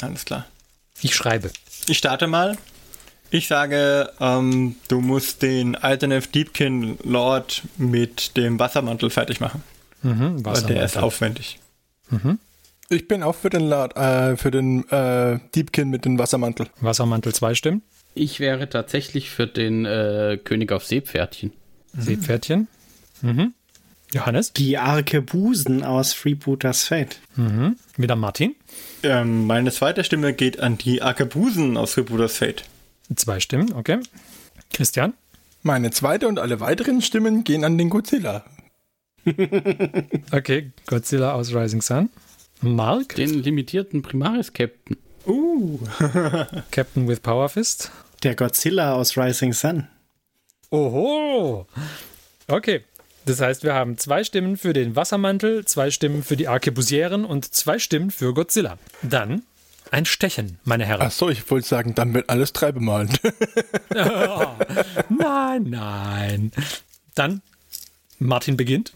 [0.00, 0.46] Alles klar.
[1.02, 1.50] Ich schreibe.
[1.86, 2.56] Ich starte mal.
[3.30, 9.62] Ich sage, ähm, du musst den Alternative Deepkin Lord mit dem Wassermantel fertig machen.
[10.02, 11.58] Mhm, Weil der ist aufwendig.
[12.88, 16.68] Ich bin auch für den Lad, äh, für den äh, Diebkin mit dem Wassermantel.
[16.80, 17.82] Wassermantel zwei Stimmen.
[18.14, 21.52] Ich wäre tatsächlich für den äh, König auf Seepferdchen.
[21.96, 22.68] Seepferdchen.
[23.20, 23.52] Mhm.
[24.14, 24.54] Johannes.
[24.54, 27.18] Die Arkebusen aus Freebooters Fate.
[27.36, 27.76] Mhm.
[27.96, 28.56] Wieder Martin.
[29.02, 32.64] Ähm, meine zweite Stimme geht an die Arkebusen aus Freebooters Fate.
[33.14, 33.98] Zwei Stimmen, okay.
[34.72, 35.12] Christian.
[35.62, 38.44] Meine zweite und alle weiteren Stimmen gehen an den Godzilla.
[40.32, 42.10] Okay, Godzilla aus Rising Sun.
[42.60, 43.14] Mark.
[43.14, 44.96] Den limitierten Primaris Captain.
[45.26, 45.78] Uh.
[46.70, 47.90] Captain with Power Fist.
[48.22, 49.86] Der Godzilla aus Rising Sun.
[50.70, 51.66] Oho.
[52.46, 52.82] Okay.
[53.26, 57.54] Das heißt, wir haben zwei Stimmen für den Wassermantel, zwei Stimmen für die Arkebusieren und
[57.54, 58.78] zwei Stimmen für Godzilla.
[59.02, 59.42] Dann
[59.90, 61.02] ein Stechen, meine Herren.
[61.02, 63.20] Ach so, ich wollte sagen, dann wird alles drei bemalt.
[65.08, 66.52] Nein, nein.
[67.14, 67.42] Dann
[68.18, 68.92] Martin beginnt.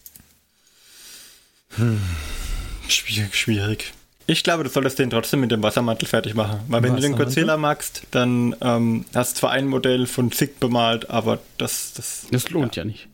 [2.87, 3.93] Schwierig, schwierig.
[4.25, 6.61] Ich glaube, du solltest den trotzdem mit dem Wassermantel fertig machen.
[6.69, 7.15] Weil wenn du den?
[7.17, 12.27] Godzilla magst, dann ähm, hast du zwar ein Modell von Sig bemalt, aber das, das
[12.31, 13.09] Das lohnt ja, nicht.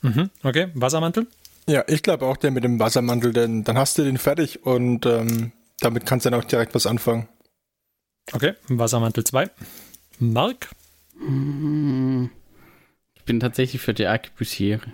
[0.00, 0.30] Mhm.
[0.42, 1.26] Okay, Wassermantel.
[1.66, 5.04] ja, ich glaube auch der mit dem Wassermantel, denn dann hast du den fertig und
[5.06, 7.28] ähm, damit kannst du dann auch direkt was anfangen.
[8.32, 9.50] Okay, Wassermantel 2.
[10.18, 10.70] Mark.
[13.16, 14.92] Ich bin tatsächlich für die Arkebusiere.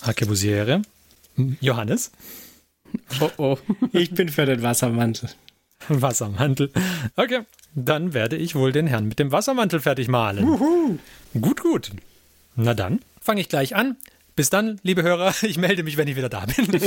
[0.00, 0.82] Arkebusiere.
[1.60, 2.12] Johannes.
[3.20, 3.58] Oh oh.
[3.92, 5.30] Ich bin für den Wassermantel.
[5.88, 6.70] Wassermantel.
[7.16, 7.40] Okay,
[7.74, 10.98] dann werde ich wohl den Herrn mit dem Wassermantel fertig malen.
[11.40, 11.90] Gut, gut.
[12.56, 13.96] Na dann, fange ich gleich an.
[14.36, 16.66] Bis dann, liebe Hörer, ich melde mich, wenn ich wieder da bin.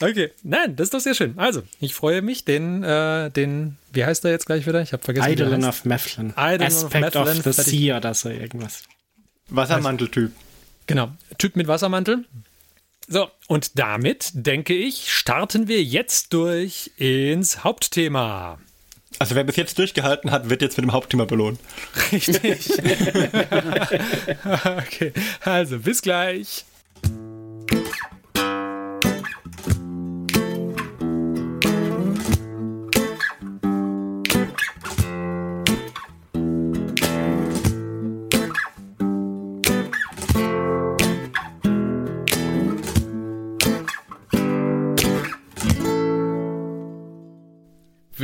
[0.00, 1.34] okay, nein, das ist doch sehr schön.
[1.38, 4.80] Also, ich freue mich, den, äh, den, wie heißt er jetzt gleich wieder?
[4.82, 5.26] Ich habe vergessen.
[5.26, 6.32] Eidolon of Meflin.
[6.36, 8.82] Eidolon Aspect of, of the Sea oder so irgendwas.
[9.48, 10.32] Wassermanteltyp.
[10.86, 12.24] Genau, Typ mit Wassermantel.
[13.08, 18.58] So, und damit, denke ich, starten wir jetzt durch ins Hauptthema.
[19.18, 21.60] Also wer bis jetzt durchgehalten hat, wird jetzt mit dem Hauptthema belohnt.
[22.12, 22.68] Richtig.
[24.44, 26.64] okay, also bis gleich.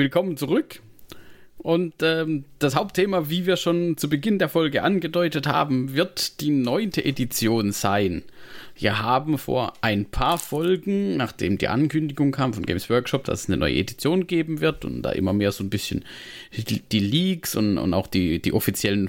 [0.03, 0.83] Willkommen zurück.
[1.59, 6.51] Und ähm, das Hauptthema, wie wir schon zu Beginn der Folge angedeutet haben, wird die
[6.51, 8.25] neunte Edition sein.
[8.75, 13.49] Wir haben vor ein paar Folgen, nachdem die Ankündigung kam von Games Workshop, dass es
[13.49, 16.05] eine neue Edition geben wird und da immer mehr so ein bisschen
[16.51, 19.09] die Leaks und, und auch die, die offiziellen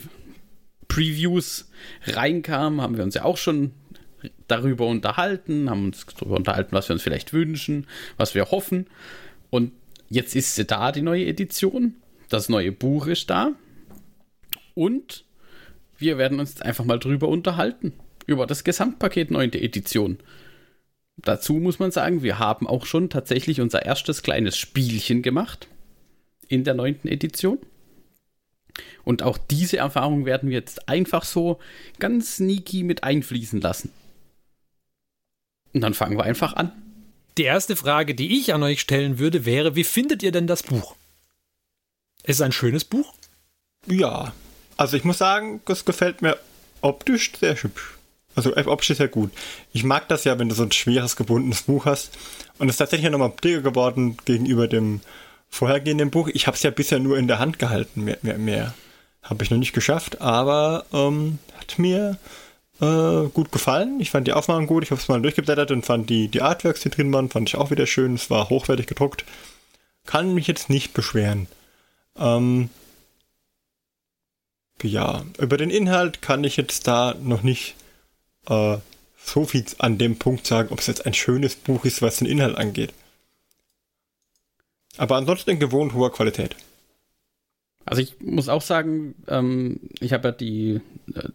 [0.89, 1.71] Previews
[2.03, 3.71] reinkamen, haben wir uns ja auch schon
[4.47, 8.85] darüber unterhalten, haben uns darüber unterhalten, was wir uns vielleicht wünschen, was wir hoffen.
[9.49, 9.71] Und
[10.13, 11.95] jetzt ist sie da, die neue Edition.
[12.29, 13.53] Das neue Buch ist da.
[14.75, 15.25] Und
[15.97, 17.93] wir werden uns einfach mal drüber unterhalten.
[18.25, 19.53] Über das Gesamtpaket 9.
[19.53, 20.19] Edition.
[21.17, 25.67] Dazu muss man sagen, wir haben auch schon tatsächlich unser erstes kleines Spielchen gemacht.
[26.47, 27.05] In der 9.
[27.05, 27.59] Edition.
[29.03, 31.59] Und auch diese Erfahrung werden wir jetzt einfach so
[31.99, 33.91] ganz sneaky mit einfließen lassen.
[35.73, 36.71] Und dann fangen wir einfach an.
[37.37, 40.63] Die erste Frage, die ich an euch stellen würde, wäre, wie findet ihr denn das
[40.63, 40.95] Buch?
[42.23, 43.13] Ist es ein schönes Buch?
[43.87, 44.33] Ja.
[44.77, 46.37] Also ich muss sagen, das gefällt mir
[46.81, 47.95] optisch sehr hübsch.
[48.35, 49.31] Also äh, optisch sehr gut.
[49.71, 52.17] Ich mag das ja, wenn du so ein schweres, gebundenes Buch hast.
[52.57, 55.01] Und es ist tatsächlich nochmal dicker geworden gegenüber dem
[55.49, 56.29] vorhergehenden Buch.
[56.33, 58.03] Ich habe es ja bisher nur in der Hand gehalten.
[58.03, 58.73] Mehr, mehr, mehr
[59.21, 60.21] habe ich noch nicht geschafft.
[60.21, 62.17] Aber ähm, hat mir
[62.81, 63.99] äh, gut gefallen.
[63.99, 64.83] Ich fand die Aufmachung gut.
[64.83, 67.55] Ich habe es mal durchgeblättert und fand die, die Artworks, die drin waren, fand ich
[67.55, 68.15] auch wieder schön.
[68.15, 69.25] Es war hochwertig gedruckt.
[70.05, 71.47] Kann mich jetzt nicht beschweren.
[72.17, 72.69] Ähm,
[74.81, 77.75] ja, über den Inhalt kann ich jetzt da noch nicht
[78.47, 78.77] äh,
[79.23, 82.27] so viel an dem Punkt sagen, ob es jetzt ein schönes Buch ist, was den
[82.27, 82.93] Inhalt angeht.
[84.97, 86.55] Aber ansonsten in gewohnt hoher Qualität.
[87.85, 90.81] Also ich muss auch sagen, ähm, ich habe ja die
[91.13, 91.29] äh,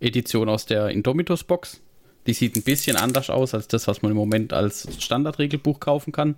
[0.00, 1.80] Edition aus der Indomitus Box.
[2.26, 6.12] Die sieht ein bisschen anders aus als das, was man im Moment als Standardregelbuch kaufen
[6.12, 6.36] kann.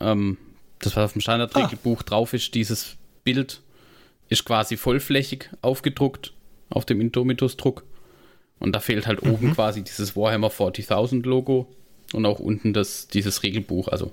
[0.00, 0.38] Ähm,
[0.78, 2.04] das, was auf dem Standardregelbuch ah.
[2.04, 3.60] drauf ist, dieses Bild
[4.28, 6.32] ist quasi vollflächig aufgedruckt
[6.70, 7.84] auf dem Indomitus-Druck.
[8.58, 9.32] Und da fehlt halt mhm.
[9.32, 11.68] oben quasi dieses Warhammer 40.000 Logo
[12.12, 13.88] und auch unten das, dieses Regelbuch.
[13.88, 14.12] Also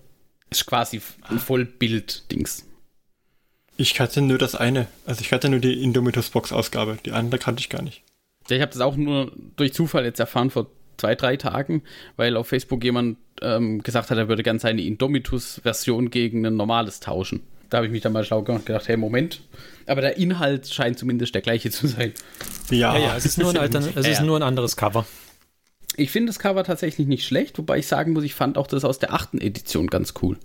[0.50, 2.66] ist quasi ein Vollbild-Dings.
[3.78, 4.88] Ich hatte nur das eine.
[5.06, 6.98] Also ich hatte nur die Indomitus-Box-Ausgabe.
[7.06, 8.04] Die andere kannte ich gar nicht.
[8.50, 11.84] Ich habe das auch nur durch Zufall jetzt erfahren vor zwei, drei Tagen,
[12.16, 17.00] weil auf Facebook jemand ähm, gesagt hat, er würde gerne seine Indomitus-Version gegen ein normales
[17.00, 17.42] tauschen.
[17.70, 19.42] Da habe ich mich dann mal schlau gemacht und gedacht, hey, Moment.
[19.88, 22.14] Aber der Inhalt scheint zumindest der gleiche zu sein.
[22.70, 25.06] Ja, ja, ja es, ist nur, ein, Altern es ist nur ein anderes Cover.
[25.98, 28.84] Ich finde das Cover tatsächlich nicht schlecht, wobei ich sagen muss, ich fand auch das
[28.84, 30.38] aus der achten Edition ganz cool.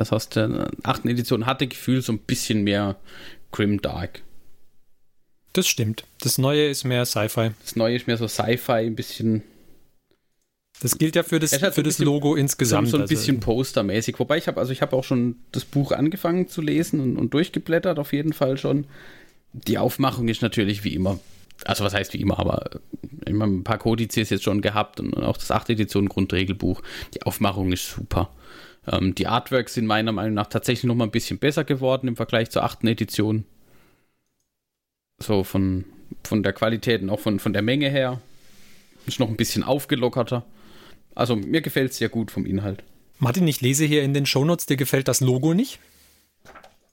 [0.00, 2.96] Das aus der achten Edition hatte Gefühl so ein bisschen mehr
[3.52, 4.22] Grim Dark.
[5.52, 6.04] Das stimmt.
[6.22, 7.50] Das Neue ist mehr Sci-Fi.
[7.62, 9.42] Das Neue ist mehr so Sci-Fi, ein bisschen.
[10.80, 12.88] Das gilt ja für das, für so das bisschen, Logo insgesamt.
[12.88, 13.44] So ein also bisschen also.
[13.44, 14.18] postermäßig.
[14.18, 17.34] Wobei ich habe, also ich habe auch schon das Buch angefangen zu lesen und, und,
[17.34, 18.86] durchgeblättert, auf jeden Fall schon.
[19.52, 21.20] Die Aufmachung ist natürlich wie immer.
[21.66, 22.80] Also was heißt wie immer, aber
[23.26, 25.68] immer ein paar Kodizes jetzt schon gehabt und auch das 8.
[25.68, 26.80] Edition Grundregelbuch.
[27.12, 28.30] Die Aufmachung ist super.
[28.86, 32.16] Ähm, die Artworks sind meiner Meinung nach tatsächlich noch mal ein bisschen besser geworden im
[32.16, 32.84] Vergleich zur 8.
[32.84, 33.44] Edition.
[35.22, 35.84] So von,
[36.24, 38.20] von der Qualität und auch von, von der Menge her.
[39.06, 40.44] Ist noch ein bisschen aufgelockerter.
[41.14, 42.82] Also mir gefällt es sehr gut vom Inhalt.
[43.18, 45.78] Martin, ich lese hier in den Shownotes, dir gefällt das Logo nicht?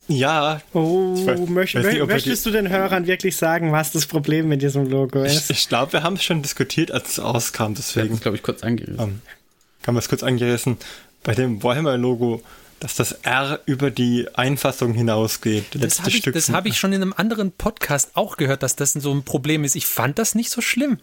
[0.07, 0.61] Ja.
[0.73, 4.61] Oh, weiß, möcht, weiß nicht, möchtest du den Hörern wirklich sagen, was das Problem mit
[4.61, 5.49] diesem Logo ist?
[5.49, 8.11] Ich, ich glaube, wir haben es schon diskutiert, als es rauskam, deswegen.
[8.11, 8.99] Das glaube ich, kurz angerissen.
[8.99, 9.21] Um,
[9.85, 10.77] haben wir es kurz angerissen.
[11.27, 12.41] Bei dem Warhammer-Logo
[12.79, 15.65] dass das R über die Einfassung hinausgeht.
[15.79, 19.11] Das habe ich, hab ich schon in einem anderen Podcast auch gehört, dass das so
[19.11, 19.75] ein Problem ist.
[19.75, 20.99] Ich fand das nicht so schlimm.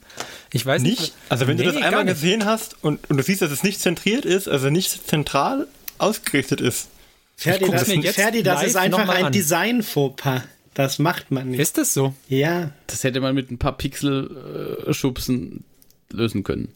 [0.53, 1.01] Ich weiß nicht.
[1.01, 1.15] nicht?
[1.29, 3.81] Also wenn nee, du das einmal gesehen hast und, und du siehst, dass es nicht
[3.81, 5.67] zentriert ist, also nicht zentral
[5.99, 6.89] ausgerichtet ist.
[7.37, 10.43] Ferdi, das, Ferdi, das ist einfach ein Design-Fauxpas.
[10.75, 11.61] Das macht man nicht.
[11.61, 12.15] Ist das so?
[12.29, 12.71] Ja.
[12.87, 15.65] Das hätte man mit ein paar Pixel-Schubsen
[16.13, 16.73] lösen können.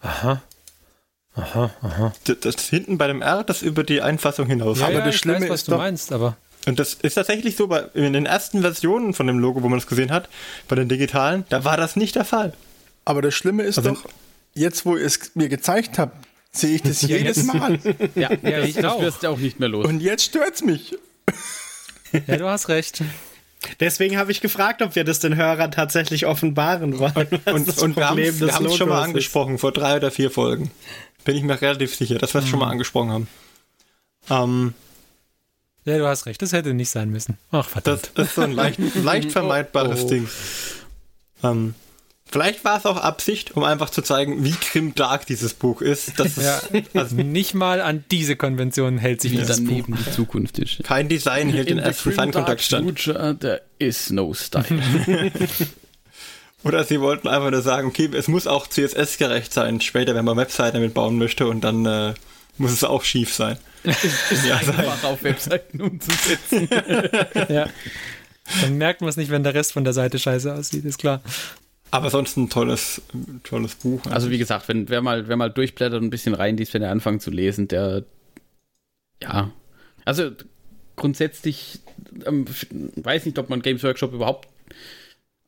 [0.00, 0.42] Aha.
[1.40, 2.12] Aha, aha.
[2.24, 4.78] Das, das hinten bei dem R, das über die Einfassung hinaus.
[4.80, 6.94] Ja, Aber ja, das ich Schlimme weiß, was ist du doch- meinst, aber Und das
[6.94, 10.10] ist tatsächlich so, bei, in den ersten Versionen von dem Logo, wo man es gesehen
[10.10, 10.28] hat,
[10.68, 12.52] bei den digitalen, da war das nicht der Fall.
[13.04, 14.04] Aber das Schlimme ist Also- doch,
[14.54, 16.16] jetzt wo ihr es mir gezeigt habt,
[16.52, 17.78] sehe ich das jedes Mal.
[18.14, 19.00] Ja, Ja, das, ich das auch.
[19.00, 19.86] wirst du auch nicht mehr los.
[19.86, 20.96] Und jetzt stört's mich.
[22.26, 23.02] ja, du hast recht.
[23.78, 27.28] Deswegen habe ich gefragt, ob wir das den Hörern tatsächlich offenbaren wollen.
[27.44, 28.90] Und, das und wir haben es schon mal Logos ist.
[29.04, 30.70] angesprochen, vor drei oder vier Folgen.
[31.24, 33.28] Bin ich mir relativ sicher, dass wir es schon mal angesprochen haben.
[34.30, 34.74] Ähm,
[35.84, 36.40] Ja, du hast recht.
[36.42, 37.38] Das hätte nicht sein müssen.
[37.50, 38.10] Ach, das, verdammt.
[38.14, 40.08] das ist so ein leicht, leicht vermeidbares Oh, oh.
[40.08, 40.28] Ding.
[41.42, 41.74] Ähm,
[42.26, 46.18] vielleicht war es auch Absicht, um einfach zu zeigen, wie grimdark dieses Buch ist.
[46.20, 46.60] Das ist Ja,
[46.94, 49.86] also nicht mal an diese Konvention hält sich Wie dieses Buch.
[49.88, 50.84] die Zukunft ist.
[50.84, 52.86] kein Design hält den the ersten Feinkontakt stand.
[52.86, 54.64] future, there is no style.
[56.62, 60.36] Oder sie wollten einfach nur sagen, okay, es muss auch CSS-gerecht sein, später, wenn man
[60.36, 62.14] Webseiten damit bauen möchte und dann äh,
[62.58, 63.56] muss es auch schief sein.
[64.46, 66.68] ja, Einfach auf Webseiten umzusetzen.
[67.48, 67.68] Ja.
[68.62, 71.22] Dann merkt man es nicht, wenn der Rest von der Seite scheiße aussieht, ist klar.
[71.92, 73.00] aber sonst ein tolles,
[73.44, 74.02] tolles Buch.
[74.10, 76.90] Also wie gesagt, wenn wer mal, wer mal durchblättert und ein bisschen reinliest, wenn er
[76.90, 78.04] anfängt zu lesen, der
[79.22, 79.52] ja,
[80.04, 80.30] also
[80.96, 81.80] grundsätzlich
[82.26, 82.46] ähm,
[82.96, 84.48] weiß nicht, ob man Games Workshop überhaupt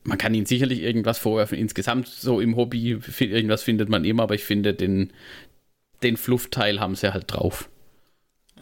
[0.05, 1.59] man kann ihnen sicherlich irgendwas vorwerfen.
[1.59, 5.13] Insgesamt so im Hobby irgendwas findet man immer, aber ich finde den
[6.03, 7.71] den Fluffteil haben sie halt drauf.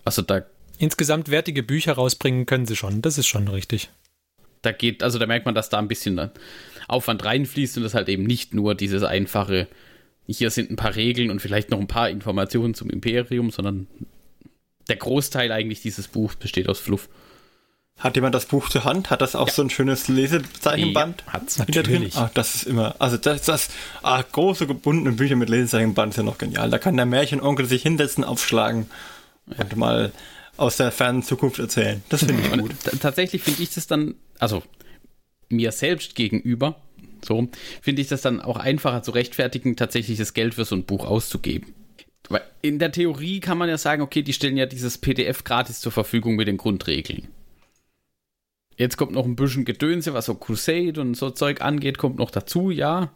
[0.04, 0.44] Also da
[0.80, 3.02] Insgesamt wertige Bücher rausbringen können sie schon.
[3.02, 3.90] Das ist schon richtig.
[4.62, 6.30] da geht, also da merkt man, dass da ein bisschen
[6.88, 9.68] Aufwand reinfließt und das halt eben nicht nur dieses einfache,
[10.26, 13.88] hier sind ein paar Regeln und vielleicht noch ein paar Informationen zum Imperium, sondern
[14.88, 17.10] der Großteil eigentlich dieses Buchs besteht aus Fluff.
[18.00, 19.10] Hat jemand das Buch zur Hand?
[19.10, 21.22] Hat das auch so ein schönes Lesezeichenband?
[21.26, 21.56] Ja, hat's.
[21.56, 21.66] drin?
[21.68, 22.16] Natürlich.
[22.16, 23.68] Ah, das ist immer, also das, das
[24.02, 26.70] ah, große gebundene Bücher mit Lesezeichenband ist ja noch genial.
[26.70, 28.86] Da kann der Märchenonkel sich hinsetzen, aufschlagen
[29.46, 30.12] und mal
[30.56, 32.02] aus der fernen Zukunft erzählen.
[32.08, 32.72] Das finde ich Und gut.
[32.84, 34.62] t- tatsächlich finde ich das dann, also
[35.48, 36.76] mir selbst gegenüber,
[37.24, 37.48] so,
[37.82, 41.04] finde ich das dann auch einfacher zu rechtfertigen, tatsächlich das Geld für so ein Buch
[41.04, 41.74] auszugeben.
[42.30, 45.80] Weil in der Theorie kann man ja sagen, okay, die stellen ja dieses PDF gratis
[45.80, 47.28] zur Verfügung mit den Grundregeln.
[48.80, 52.30] Jetzt kommt noch ein bisschen Gedönse, was so Crusade und so Zeug angeht, kommt noch
[52.30, 53.10] dazu, ja.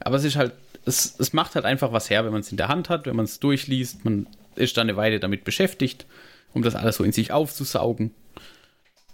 [0.00, 0.54] Aber es ist halt,
[0.86, 3.14] es, es macht halt einfach was her, wenn man es in der Hand hat, wenn
[3.14, 6.06] man es durchliest, man ist dann eine Weile damit beschäftigt,
[6.54, 8.14] um das alles so in sich aufzusaugen.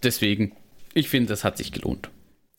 [0.04, 0.52] Deswegen,
[0.94, 2.10] ich finde, das hat sich gelohnt.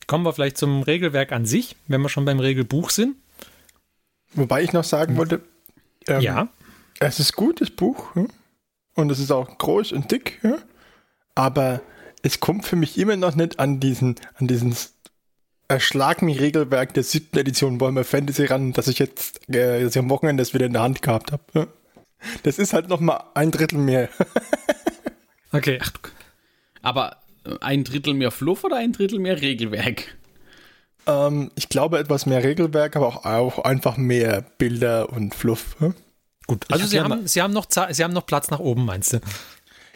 [0.06, 3.16] Kommen wir vielleicht zum Regelwerk an sich, wenn wir schon beim Regelbuch sind.
[4.34, 5.40] Wobei ich noch sagen wollte,
[6.08, 6.48] ähm, ja.
[7.00, 8.14] es ist gut, das Buch.
[8.16, 8.28] Hm?
[8.92, 10.40] Und es ist auch groß und dick.
[10.42, 10.58] Ja?
[11.34, 11.80] Aber
[12.24, 14.74] es kommt für mich immer noch nicht an diesen, an diesen
[15.68, 19.98] Erschlag mich Regelwerk der siebten Edition Warhammer Fantasy ran, dass ich jetzt äh, dass ich
[19.98, 21.68] am Wochenende das wieder in der Hand gehabt habe.
[22.42, 24.08] Das ist halt noch mal ein Drittel mehr.
[25.52, 25.78] Okay.
[26.82, 30.16] Aber äh, ein Drittel mehr Fluff oder ein Drittel mehr Regelwerk?
[31.06, 35.76] ähm, ich glaube etwas mehr Regelwerk, aber auch, auch einfach mehr Bilder und Fluff.
[36.48, 36.64] Gut.
[36.72, 39.20] Also hab sie haben, sie, haben noch, sie haben noch Platz nach oben, meinst du?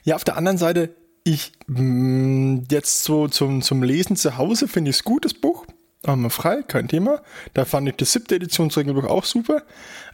[0.05, 4.91] Ja, auf der anderen Seite, ich mh, jetzt so zum, zum Lesen zu Hause finde
[4.91, 5.67] ich es gut, das Buch.
[6.07, 7.23] Haben frei, kein Thema.
[7.55, 9.63] Da fand ich das siebte Editionsregelbuch auch super.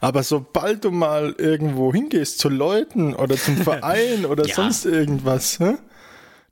[0.01, 4.55] Aber sobald du mal irgendwo hingehst zu Leuten oder zum Verein oder Ja.
[4.55, 5.75] sonst irgendwas, hä?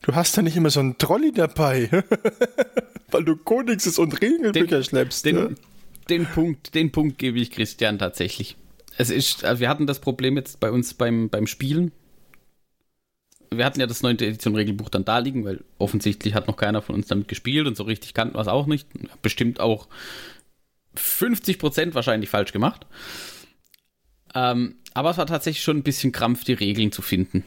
[0.03, 1.89] du hast da nicht immer so einen Trolley dabei,
[3.11, 5.25] weil du Kodexes und Regelbücher schleppst.
[5.25, 5.49] Den, ja?
[6.09, 8.55] den, Punkt, den Punkt gebe ich Christian tatsächlich.
[8.97, 11.91] Es ist, also wir hatten das Problem jetzt bei uns beim, beim Spielen.
[13.57, 16.81] Wir hatten ja das neunte Edition Regelbuch dann da liegen, weil offensichtlich hat noch keiner
[16.81, 18.87] von uns damit gespielt und so richtig kannten wir es auch nicht.
[19.21, 19.87] Bestimmt auch
[20.95, 22.85] 50% wahrscheinlich falsch gemacht.
[24.35, 27.43] Ähm, aber es war tatsächlich schon ein bisschen Krampf, die Regeln zu finden.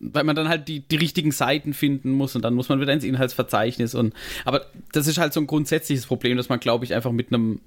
[0.00, 2.92] Weil man dann halt die, die richtigen Seiten finden muss und dann muss man wieder
[2.92, 4.12] ins Inhaltsverzeichnis und
[4.44, 7.60] aber das ist halt so ein grundsätzliches Problem, das man, glaube ich, einfach mit einem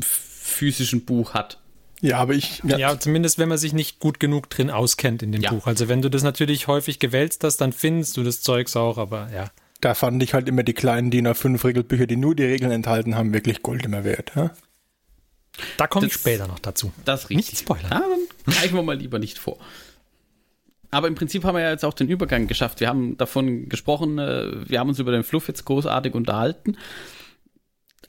[0.00, 1.61] physischen Buch hat.
[2.02, 3.00] Ja, aber ich, Ja.
[3.00, 5.50] zumindest wenn man sich nicht gut genug drin auskennt in dem Ja.
[5.52, 5.66] Buch.
[5.66, 9.30] Also wenn du das natürlich häufig gewälzt hast, dann findest du das Zeugs auch, aber
[9.32, 9.50] ja.
[9.80, 13.14] da fand ich halt immer die kleinen DIN A5 Regelbücher, die nur die Regeln enthalten
[13.16, 14.32] haben, wirklich Gold immer wert.
[14.36, 14.50] Ja?
[15.76, 16.92] Da komme ich später noch dazu.
[17.04, 17.58] Das Nicht richtig.
[17.60, 17.90] spoilern.
[17.90, 19.58] Ja, dann greifen wir mal lieber nicht vor.
[20.90, 22.80] Aber im Prinzip haben wir ja jetzt auch den Übergang geschafft.
[22.80, 26.76] Wir haben davon gesprochen, äh, wir haben uns über den Fluff jetzt großartig unterhalten.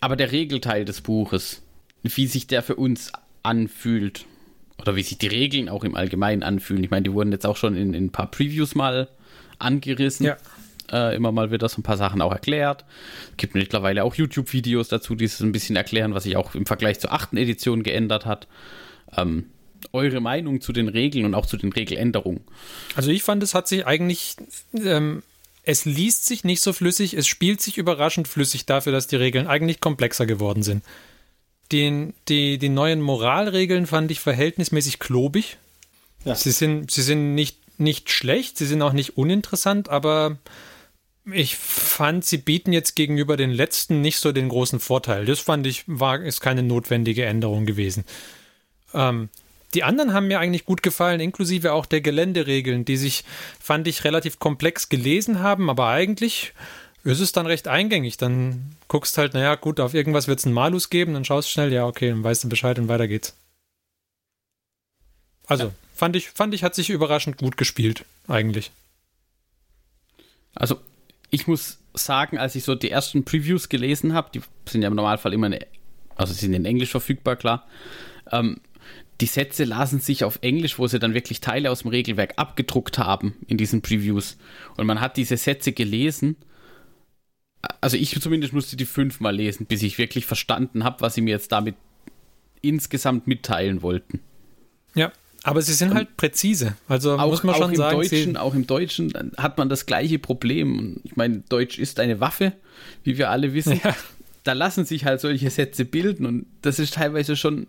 [0.02, 1.62] Aber der Regelteil des Buches,
[2.02, 3.12] wie sich der für uns
[3.44, 4.26] anfühlt,
[4.80, 6.84] oder wie sich die Regeln auch im Allgemeinen anfühlen.
[6.84, 9.10] Ich meine, die wurden jetzt auch schon in, in ein paar Previews mal
[9.60, 10.26] angerissen.
[10.26, 10.38] Ja.
[10.92, 12.86] äh, immer mal wieder so ein paar Sachen auch erklärt.
[13.32, 16.66] Es gibt mittlerweile auch YouTube-Videos dazu, die es ein bisschen erklären, was sich auch im
[16.66, 18.48] Vergleich zur achten Edition geändert hat.
[19.16, 19.46] Ähm,
[19.92, 22.42] eure Meinung zu den Regeln und auch zu den Regeländerungen?
[22.96, 24.36] Also ich fand, es hat sich eigentlich,
[24.74, 25.24] ähm,
[25.64, 29.48] es liest sich nicht so flüssig, es spielt sich überraschend flüssig dafür, dass die Regeln
[29.48, 30.84] eigentlich komplexer geworden sind.
[31.72, 35.58] Den, die, die neuen Moralregeln fand ich verhältnismäßig klobig.
[36.26, 36.36] Ja.
[36.36, 40.38] Sie sind, sie sind nicht, nicht schlecht, sie sind auch nicht uninteressant, aber
[41.32, 45.26] ich fand, sie bieten jetzt gegenüber den letzten nicht so den großen Vorteil.
[45.26, 48.04] Das fand ich, war, ist keine notwendige Änderung gewesen.
[48.94, 49.30] Ähm,
[49.74, 53.24] die anderen haben mir eigentlich gut gefallen, inklusive auch der Geländeregeln, die sich,
[53.60, 56.54] fand ich, relativ komplex gelesen haben, aber eigentlich
[57.04, 58.18] ist es dann recht eingängig.
[58.18, 61.72] Dann guckst halt, naja, gut, auf irgendwas wird es einen Malus geben, dann schaust schnell,
[61.72, 63.36] ja, okay, dann weißt du Bescheid und weiter geht's.
[65.46, 65.72] Also, ja.
[65.94, 68.72] fand ich, fand ich, hat sich überraschend gut gespielt, eigentlich.
[70.56, 70.80] Also,
[71.30, 74.96] ich muss sagen, als ich so die ersten Previews gelesen habe, die sind ja im
[74.96, 75.60] Normalfall immer, eine,
[76.16, 77.68] also sind in Englisch verfügbar, klar.
[78.32, 78.62] Ähm,
[79.22, 82.98] die Sätze lasen sich auf Englisch, wo sie dann wirklich Teile aus dem Regelwerk abgedruckt
[82.98, 84.38] haben in diesen Previews.
[84.76, 86.36] Und man hat diese Sätze gelesen.
[87.82, 91.32] Also ich zumindest musste die fünfmal lesen, bis ich wirklich verstanden habe, was sie mir
[91.32, 91.76] jetzt damit
[92.62, 94.20] insgesamt mitteilen wollten.
[94.96, 95.12] Ja,
[95.44, 96.76] aber sie sind halt präzise.
[96.88, 97.98] Also auch, muss man schon auch sagen.
[97.98, 101.02] Deutschen, auch im Deutschen hat man das gleiche Problem.
[101.04, 102.54] Ich meine, Deutsch ist eine Waffe,
[103.04, 103.80] wie wir alle wissen.
[103.84, 103.96] Ja.
[104.44, 107.68] Da lassen sich halt solche Sätze bilden und das ist teilweise schon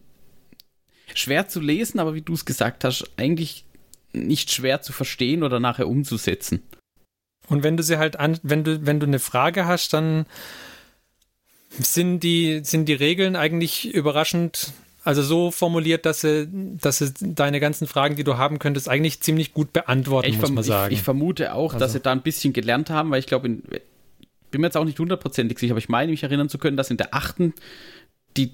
[1.15, 3.65] schwer zu lesen, aber wie du es gesagt hast, eigentlich
[4.13, 6.63] nicht schwer zu verstehen oder nachher umzusetzen.
[7.49, 10.27] Und wenn du sie halt an, wenn du, wenn du eine Frage hast, dann
[11.71, 17.61] sind die, sind die Regeln eigentlich überraschend, also so formuliert, dass sie, dass sie deine
[17.61, 20.93] ganzen Fragen, die du haben könntest, eigentlich ziemlich gut beantworten, ich muss man sagen.
[20.93, 21.85] Ich, ich vermute auch, also.
[21.85, 24.99] dass sie da ein bisschen gelernt haben, weil ich glaube, bin mir jetzt auch nicht
[24.99, 27.55] hundertprozentig sicher, aber ich meine mich erinnern zu können, dass in der achten
[28.37, 28.53] die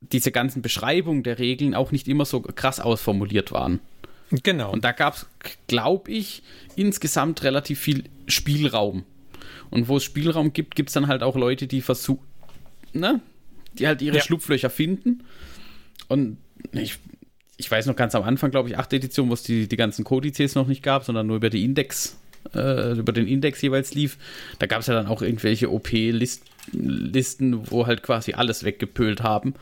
[0.00, 3.80] diese ganzen Beschreibungen der Regeln auch nicht immer so krass ausformuliert waren.
[4.30, 4.72] Genau.
[4.72, 5.26] Und da gab es,
[5.66, 6.42] glaube ich,
[6.74, 9.04] insgesamt relativ viel Spielraum.
[9.70, 12.24] Und wo es Spielraum gibt, gibt es dann halt auch Leute, die versuchen,
[12.92, 13.20] ne?
[13.74, 14.22] Die halt ihre ja.
[14.22, 15.24] Schlupflöcher finden.
[16.08, 16.38] Und
[16.72, 16.98] ich,
[17.56, 18.94] ich weiß noch ganz am Anfang, glaube ich, 8.
[18.94, 22.18] Edition, wo es die, die ganzen Kodizes noch nicht gab, sondern nur über die Index,
[22.54, 24.18] äh, über den Index jeweils lief.
[24.58, 29.54] Da gab es ja dann auch irgendwelche OP-Listen, wo halt quasi alles weggepölt haben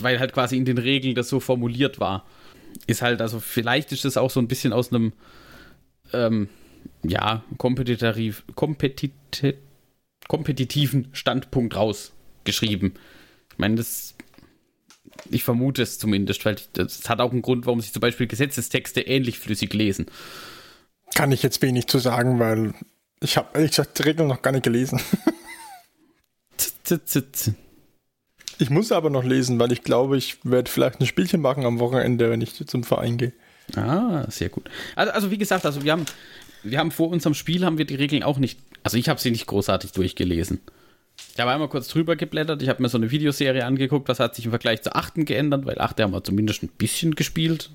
[0.00, 2.26] weil halt quasi in den Regeln das so formuliert war.
[2.86, 5.12] Ist halt, also vielleicht ist das auch so ein bisschen aus einem,
[6.12, 6.48] ähm,
[7.02, 9.12] ja, kompetitiv, kompetitiv,
[10.28, 12.94] kompetitiven Standpunkt rausgeschrieben.
[13.52, 14.14] Ich meine, das,
[15.30, 19.02] ich vermute es zumindest, weil das hat auch einen Grund, warum sich zum Beispiel Gesetzestexte
[19.02, 20.06] ähnlich flüssig lesen.
[21.14, 22.72] Kann ich jetzt wenig zu sagen, weil
[23.20, 25.00] ich habe ehrlich gesagt die Regeln noch gar nicht gelesen.
[28.62, 31.80] Ich muss aber noch lesen, weil ich glaube, ich werde vielleicht ein Spielchen machen am
[31.80, 33.32] Wochenende, wenn ich zum Verein gehe.
[33.74, 34.70] Ah, sehr gut.
[34.94, 36.06] Also, also wie gesagt, also wir haben,
[36.62, 39.32] wir haben vor unserem Spiel haben wir die Regeln auch nicht, also ich habe sie
[39.32, 40.60] nicht großartig durchgelesen.
[41.34, 44.36] Ich habe einmal kurz drüber geblättert, ich habe mir so eine Videoserie angeguckt, was hat
[44.36, 47.70] sich im Vergleich zur achten geändert, weil achte haben wir zumindest ein bisschen gespielt.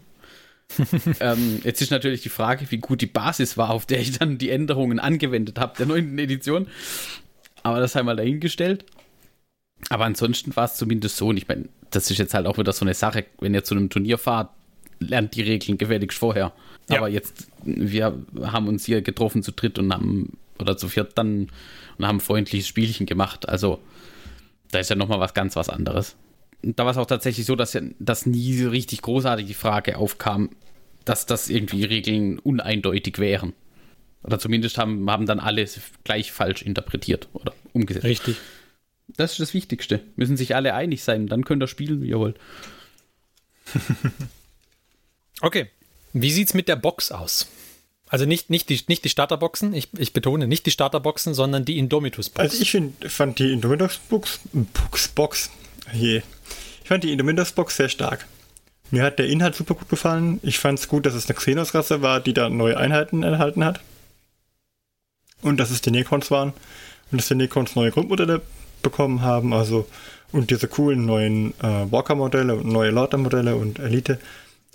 [1.20, 4.38] ähm, jetzt ist natürlich die Frage, wie gut die Basis war, auf der ich dann
[4.38, 6.68] die Änderungen angewendet habe, der neunten Edition.
[7.62, 8.86] Aber das einmal dahingestellt.
[9.90, 11.28] Aber ansonsten war es zumindest so.
[11.28, 13.76] Und ich meine, das ist jetzt halt auch wieder so eine Sache, wenn ihr zu
[13.76, 14.50] einem Turnier fahrt,
[15.00, 16.54] lernt die Regeln gefälligst vorher.
[16.90, 16.98] Ja.
[16.98, 21.50] Aber jetzt, wir haben uns hier getroffen zu dritt und haben, oder zu viert dann,
[21.98, 23.48] und haben ein freundliches Spielchen gemacht.
[23.48, 23.80] Also,
[24.72, 26.16] da ist ja nochmal was ganz was anderes.
[26.64, 29.54] Und da war es auch tatsächlich so, dass ja dass nie so richtig großartig die
[29.54, 30.50] Frage aufkam,
[31.06, 33.54] dass das irgendwie Regeln uneindeutig wären.
[34.24, 35.66] Oder zumindest haben, haben dann alle
[36.04, 38.06] gleich falsch interpretiert oder umgesetzt.
[38.06, 38.38] Richtig.
[39.08, 40.02] Das ist das Wichtigste.
[40.16, 42.38] Müssen sich alle einig sein, dann könnt ihr spielen, wie ihr wollt.
[45.42, 45.70] okay.
[46.14, 47.48] Wie sieht's mit der Box aus?
[48.10, 51.78] Also nicht, nicht, die, nicht die Starterboxen, ich, ich betone, nicht die Starterboxen, sondern die
[51.78, 52.40] Indomitus-Box.
[52.40, 55.50] Also ich find, fand die Indomitus-Box, Box, Box,
[55.94, 56.22] je.
[56.82, 58.26] Ich fand die Indomitus-Box sehr stark.
[58.92, 60.40] Mir hat der Inhalt super gut gefallen.
[60.42, 63.82] Ich fand es gut, dass es eine Xenos-Rasse war, die da neue Einheiten enthalten hat.
[65.42, 66.54] Und dass es die Necrons waren.
[67.12, 68.42] Und dass die Necrons neue Grundmodelle
[68.90, 69.88] bekommen haben, also
[70.32, 74.20] und diese coolen neuen äh, Walker-Modelle und neue Lauter-Modelle und Elite.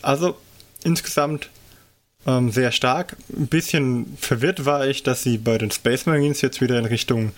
[0.01, 0.37] Also
[0.83, 1.51] insgesamt
[2.27, 3.17] ähm, sehr stark.
[3.37, 7.33] Ein bisschen verwirrt war ich, dass sie bei den Space Marines jetzt wieder in Richtung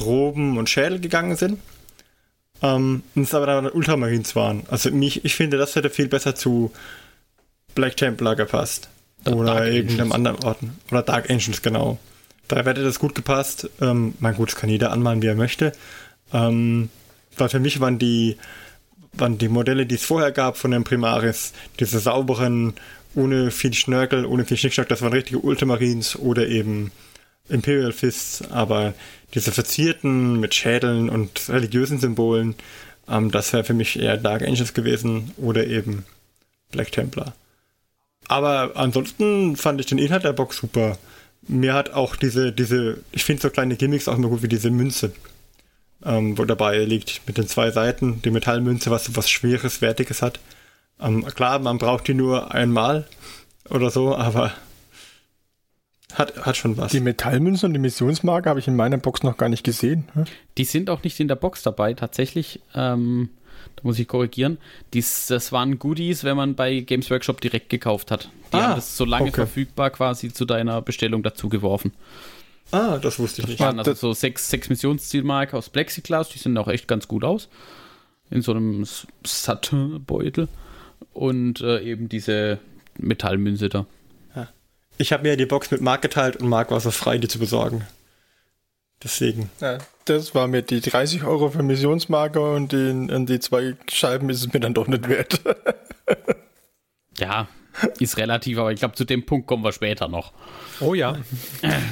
[0.00, 1.58] Roben und Schädel gegangen sind.
[2.62, 4.62] Ähm, und es aber dann Ultramarines waren.
[4.68, 6.72] Also mich, ich finde, das hätte viel besser zu
[7.74, 8.88] Black Templar gepasst.
[9.26, 10.78] Oder Dark irgendeinem anderen Orten.
[10.90, 11.98] Oder Dark Angels, genau.
[12.48, 13.68] Da hätte das gut gepasst.
[13.80, 15.72] Ähm, mein gut, das kann jeder anmalen, wie er möchte.
[16.32, 16.90] Ähm,
[17.36, 18.36] weil für mich waren die,
[19.12, 22.74] waren die Modelle, die es vorher gab von den Primaris, diese sauberen,
[23.14, 26.92] ohne viel Schnörkel, ohne viel Schnickschnack, das waren richtige Ultramarines oder eben
[27.48, 28.94] Imperial Fists, aber
[29.34, 32.54] diese verzierten mit Schädeln und religiösen Symbolen,
[33.08, 36.04] ähm, das wäre für mich eher Dark Angels gewesen oder eben
[36.70, 37.34] Black Templar.
[38.28, 40.96] Aber ansonsten fand ich den Inhalt der Box super.
[41.48, 44.70] Mir hat auch diese, diese, ich finde so kleine Gimmicks auch immer gut wie diese
[44.70, 45.12] Münze,
[46.04, 50.22] ähm, wo dabei liegt mit den zwei Seiten, die Metallmünze, was so was Schweres, Wertiges
[50.22, 50.40] hat.
[51.00, 53.06] Ähm, klar, man braucht die nur einmal
[53.68, 54.52] oder so, aber
[56.14, 56.90] hat, hat schon was.
[56.90, 60.08] Die Metallmünzen und die Missionsmarke habe ich in meiner Box noch gar nicht gesehen.
[60.14, 60.24] hm?
[60.58, 62.60] Die sind auch nicht in der Box dabei, tatsächlich.
[62.74, 63.30] Ähm,
[63.76, 64.58] da muss ich korrigieren.
[64.92, 68.28] Dies, das waren Goodies, wenn man bei Games Workshop direkt gekauft hat.
[68.52, 69.32] Die Ah, haben das so lange okay.
[69.36, 71.92] verfügbar quasi zu deiner Bestellung dazu geworfen.
[72.72, 73.60] Ah, das wusste ich nicht.
[73.60, 77.24] waren also das- so sechs, sechs Missionszielmarker aus Plexiglas, die sehen auch echt ganz gut
[77.24, 77.48] aus.
[78.30, 78.86] In so einem
[79.24, 80.48] Satin-Beutel.
[81.12, 82.58] Und äh, eben diese
[82.98, 83.86] Metallmünze da.
[84.98, 87.38] Ich habe mir die Box mit Mark geteilt und Mark war so frei, die zu
[87.38, 87.86] besorgen.
[89.02, 89.50] Deswegen.
[89.58, 94.28] Ja, das war mir die 30 Euro für Missionsmarke und die, und die zwei Scheiben
[94.28, 95.40] ist es mir dann doch nicht wert.
[97.18, 97.48] Ja,
[97.98, 100.32] ist relativ, aber ich glaube, zu dem Punkt kommen wir später noch.
[100.80, 101.16] Oh ja.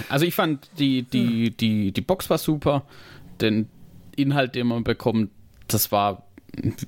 [0.09, 2.85] Also ich fand die, die, die, die Box war super.
[3.41, 3.68] Den
[4.16, 5.31] Inhalt, den man bekommt,
[5.68, 6.29] das war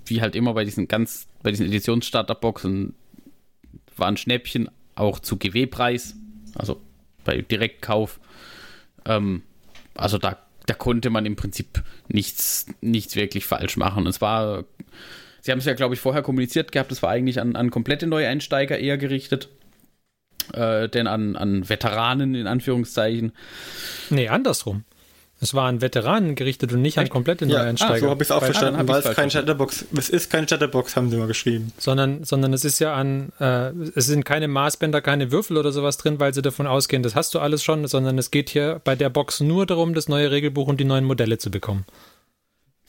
[0.07, 2.95] wie halt immer bei diesen ganz, bei diesen Editionsstarterboxen,
[3.97, 6.17] war ein Schnäppchen, auch zu GW-Preis,
[6.55, 6.81] also
[7.25, 8.21] bei Direktkauf.
[9.05, 9.43] Ähm,
[9.95, 14.07] also da, da konnte man im Prinzip nichts, nichts wirklich falsch machen.
[14.07, 14.65] Es war,
[15.41, 18.07] sie haben es ja, glaube ich, vorher kommuniziert gehabt, es war eigentlich an, an komplette
[18.07, 19.49] Neueinsteiger eher gerichtet.
[20.53, 23.33] Äh, denn an, an Veteranen in Anführungszeichen.
[24.09, 24.85] Nee, andersrum.
[25.43, 28.01] Es war an Veteranen gerichtet und nicht an komplette Ja, ah, Neueinsteiger.
[28.01, 30.97] so habe ich es auch ah, verstanden, weil es kein Shatterbox, es ist kein Shatterbox,
[30.97, 31.73] haben sie mal geschrieben.
[31.79, 35.97] sondern, sondern es ist ja an, äh, es sind keine Maßbänder, keine Würfel oder sowas
[35.97, 38.97] drin, weil sie davon ausgehen, das hast du alles schon, sondern es geht hier bei
[38.97, 41.87] der Box nur darum, das neue Regelbuch und die neuen Modelle zu bekommen.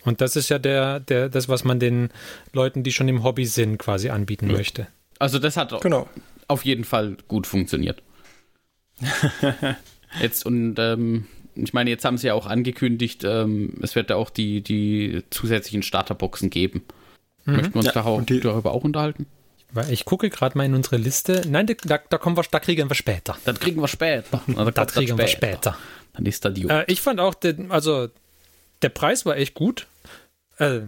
[0.03, 2.09] Und das ist ja der, der, das, was man den
[2.53, 4.87] Leuten, die schon im Hobby sind, quasi anbieten möchte.
[5.19, 6.09] Also das hat genau.
[6.47, 8.01] auf jeden Fall gut funktioniert.
[10.21, 14.15] jetzt und ähm, ich meine, jetzt haben sie ja auch angekündigt, ähm, es wird ja
[14.15, 16.83] auch die, die zusätzlichen Starterboxen geben.
[17.45, 19.25] Möchten wir uns Ja, da auch, darüber auch unterhalten?
[19.73, 21.43] Weil ich gucke gerade mal in unsere Liste.
[21.47, 23.37] Nein, da, da, kommen wir, da kriegen wir später.
[23.45, 24.41] Das kriegen wir später.
[24.55, 25.77] Also das kriegen wir später.
[26.13, 26.67] Dann ist da die.
[26.67, 28.09] Äh, ich fand auch, den, also
[28.81, 29.87] der Preis war echt gut.
[30.57, 30.81] Äh,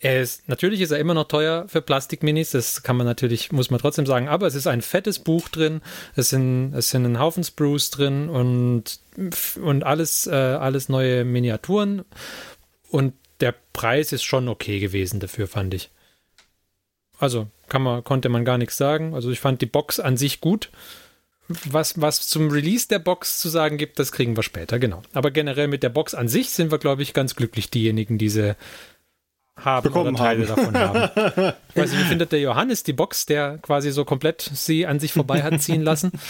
[0.00, 3.70] er ist, natürlich ist er immer noch teuer für Plastikminis, das kann man natürlich, muss
[3.70, 5.80] man trotzdem sagen, aber es ist ein fettes Buch drin,
[6.14, 9.00] es sind, es sind ein Haufen Sprues drin und,
[9.62, 12.04] und alles, äh, alles neue Miniaturen
[12.90, 15.90] und der Preis ist schon okay gewesen dafür, fand ich.
[17.18, 19.14] Also kann man, konnte man gar nichts sagen.
[19.14, 20.70] Also ich fand die Box an sich gut.
[21.48, 25.02] Was, was zum Release der Box zu sagen gibt, das kriegen wir später, genau.
[25.12, 28.28] Aber generell mit der Box an sich sind wir, glaube ich, ganz glücklich, diejenigen, die
[28.28, 28.56] sie
[29.56, 31.54] haben Bekommen oder Teile davon haben.
[31.70, 34.98] Ich weiß nicht, wie findet der Johannes die Box, der quasi so komplett sie an
[34.98, 36.12] sich vorbei hat ziehen lassen?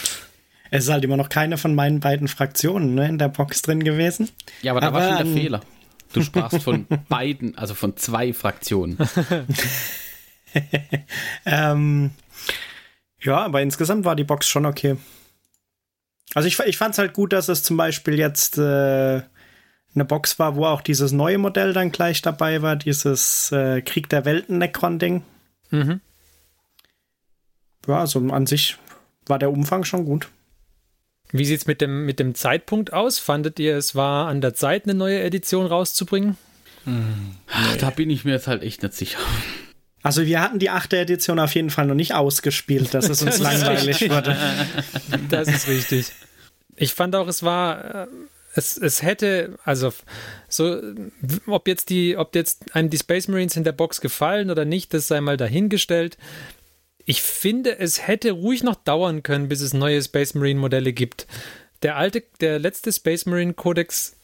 [0.69, 3.85] Es ist halt immer noch keine von meinen beiden Fraktionen ne, in der Box drin
[3.85, 4.27] gewesen.
[4.61, 5.61] ja, aber da war aber, schon der ähm, Fehler.
[6.11, 8.97] Du sprachst von beiden, also von zwei Fraktionen.
[11.45, 12.11] Ähm,
[13.21, 14.97] ja, aber insgesamt war die Box schon okay.
[16.33, 19.21] Also ich, ich fand es halt gut, dass es zum Beispiel jetzt äh,
[19.95, 24.09] eine Box war, wo auch dieses neue Modell dann gleich dabei war, dieses äh, Krieg
[24.09, 25.23] der Welten Necron-Ding.
[25.71, 26.01] Mhm.
[27.87, 28.77] Ja, also an sich
[29.25, 30.27] war der Umfang schon gut.
[31.31, 33.19] Wie sieht es mit dem, mit dem Zeitpunkt aus?
[33.19, 36.37] Fandet ihr, es war an der Zeit, eine neue Edition rauszubringen?
[37.79, 39.19] Da bin ich mir jetzt halt echt nicht sicher.
[40.07, 43.39] Also wir hatten die achte Edition auf jeden Fall noch nicht ausgespielt, dass es uns
[43.39, 44.37] langweilig wurde.
[45.29, 46.13] Das ist richtig.
[46.77, 48.07] Ich fand auch, es war, äh,
[48.55, 49.91] es, es hätte, also
[50.47, 50.81] so,
[51.45, 54.93] ob jetzt die, ob jetzt einem die Space Marines in der Box gefallen oder nicht,
[54.93, 56.17] das sei mal dahingestellt.
[57.03, 61.27] Ich finde, es hätte ruhig noch dauern können, bis es neue Space Marine Modelle gibt.
[61.81, 64.15] Der alte, der letzte Space Marine Codex,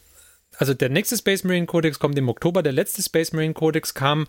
[0.56, 4.26] also der nächste Space Marine Codex kommt im Oktober, der letzte Space Marine Codex kam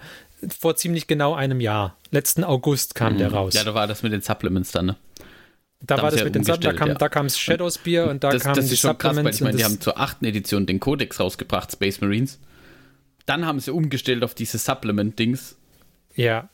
[0.50, 1.98] vor ziemlich genau einem Jahr.
[2.12, 3.54] Letzten August kam der raus.
[3.54, 4.96] Ja, da war das mit den Supplements dann, ne?
[5.82, 6.94] Da Da war das ja mit den Sub, da kam, ja.
[6.96, 9.38] da kam Shadowspear und da das, kamen das die ist schon krass, weil Supplements.
[9.38, 12.40] ich meine, die haben zur achten Edition den Codex rausgebracht, Space Marines.
[13.26, 15.56] Dann haben sie umgestellt auf diese Supplement-Dings.
[16.16, 16.50] ja.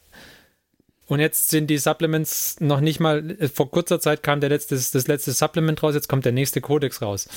[1.08, 4.76] Und jetzt sind die Supplements noch nicht mal, äh, vor kurzer Zeit kam der letzte,
[4.76, 7.28] das letzte Supplement raus, jetzt kommt der nächste Codex raus.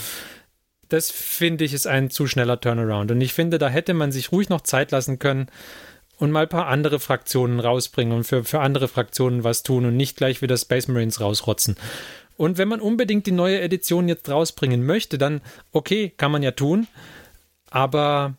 [0.90, 3.10] Das finde ich ist ein zu schneller Turnaround.
[3.10, 5.48] Und ich finde, da hätte man sich ruhig noch Zeit lassen können
[6.18, 9.96] und mal ein paar andere Fraktionen rausbringen und für, für andere Fraktionen was tun und
[9.96, 11.76] nicht gleich wieder Space Marines rausrotzen.
[12.36, 15.40] Und wenn man unbedingt die neue Edition jetzt rausbringen möchte, dann
[15.72, 16.86] okay, kann man ja tun.
[17.70, 18.34] Aber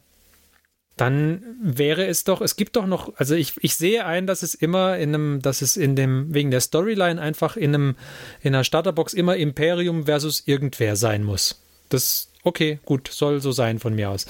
[0.97, 4.53] dann wäre es doch, es gibt doch noch, also ich, ich sehe ein, dass es
[4.53, 7.95] immer in einem, dass es in dem, wegen der Storyline einfach in einem,
[8.41, 11.61] in einer Starterbox immer Imperium versus irgendwer sein muss.
[11.89, 14.25] Das, okay, gut, soll so sein von mir aus.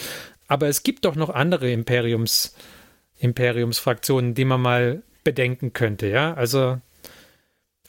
[0.48, 2.56] Aber es gibt doch noch andere Imperiums,
[3.18, 6.34] Imperiumsfraktionen, die man mal bedenken könnte, ja.
[6.34, 6.80] Also,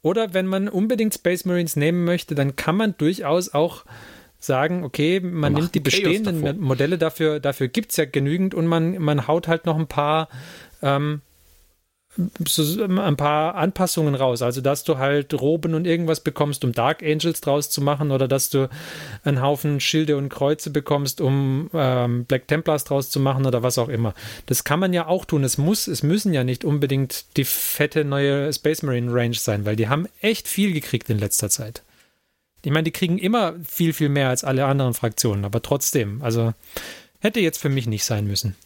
[0.03, 3.85] oder wenn man unbedingt Space Marines nehmen möchte, dann kann man durchaus auch
[4.39, 8.67] sagen, okay, man, man nimmt die bestehenden Modelle, dafür, dafür gibt es ja genügend und
[8.67, 10.29] man, man haut halt noch ein paar
[10.83, 11.23] ähm,
[12.47, 14.43] so ein paar Anpassungen raus.
[14.43, 18.29] Also, dass du halt Roben und irgendwas bekommst, um Dark Angels draus zu machen, oder
[18.29, 18.69] dass du
[19.25, 23.79] einen Haufen Schilde und Kreuze bekommst, um ähm, Black Templars draus zu machen, oder was
[23.79, 24.15] auch immer.
[24.47, 25.45] Das kann man ja auch tun.
[25.45, 29.77] Es muss, es müssen ja nicht unbedingt die fette neue Space Marine Range sein, weil
[29.77, 31.83] die haben echt viel gekriegt in letzter Zeit.
[32.63, 36.53] Ich meine, die kriegen immer viel, viel mehr als alle anderen Fraktionen, aber trotzdem, also
[37.21, 38.57] hätte jetzt für mich nicht sein müssen.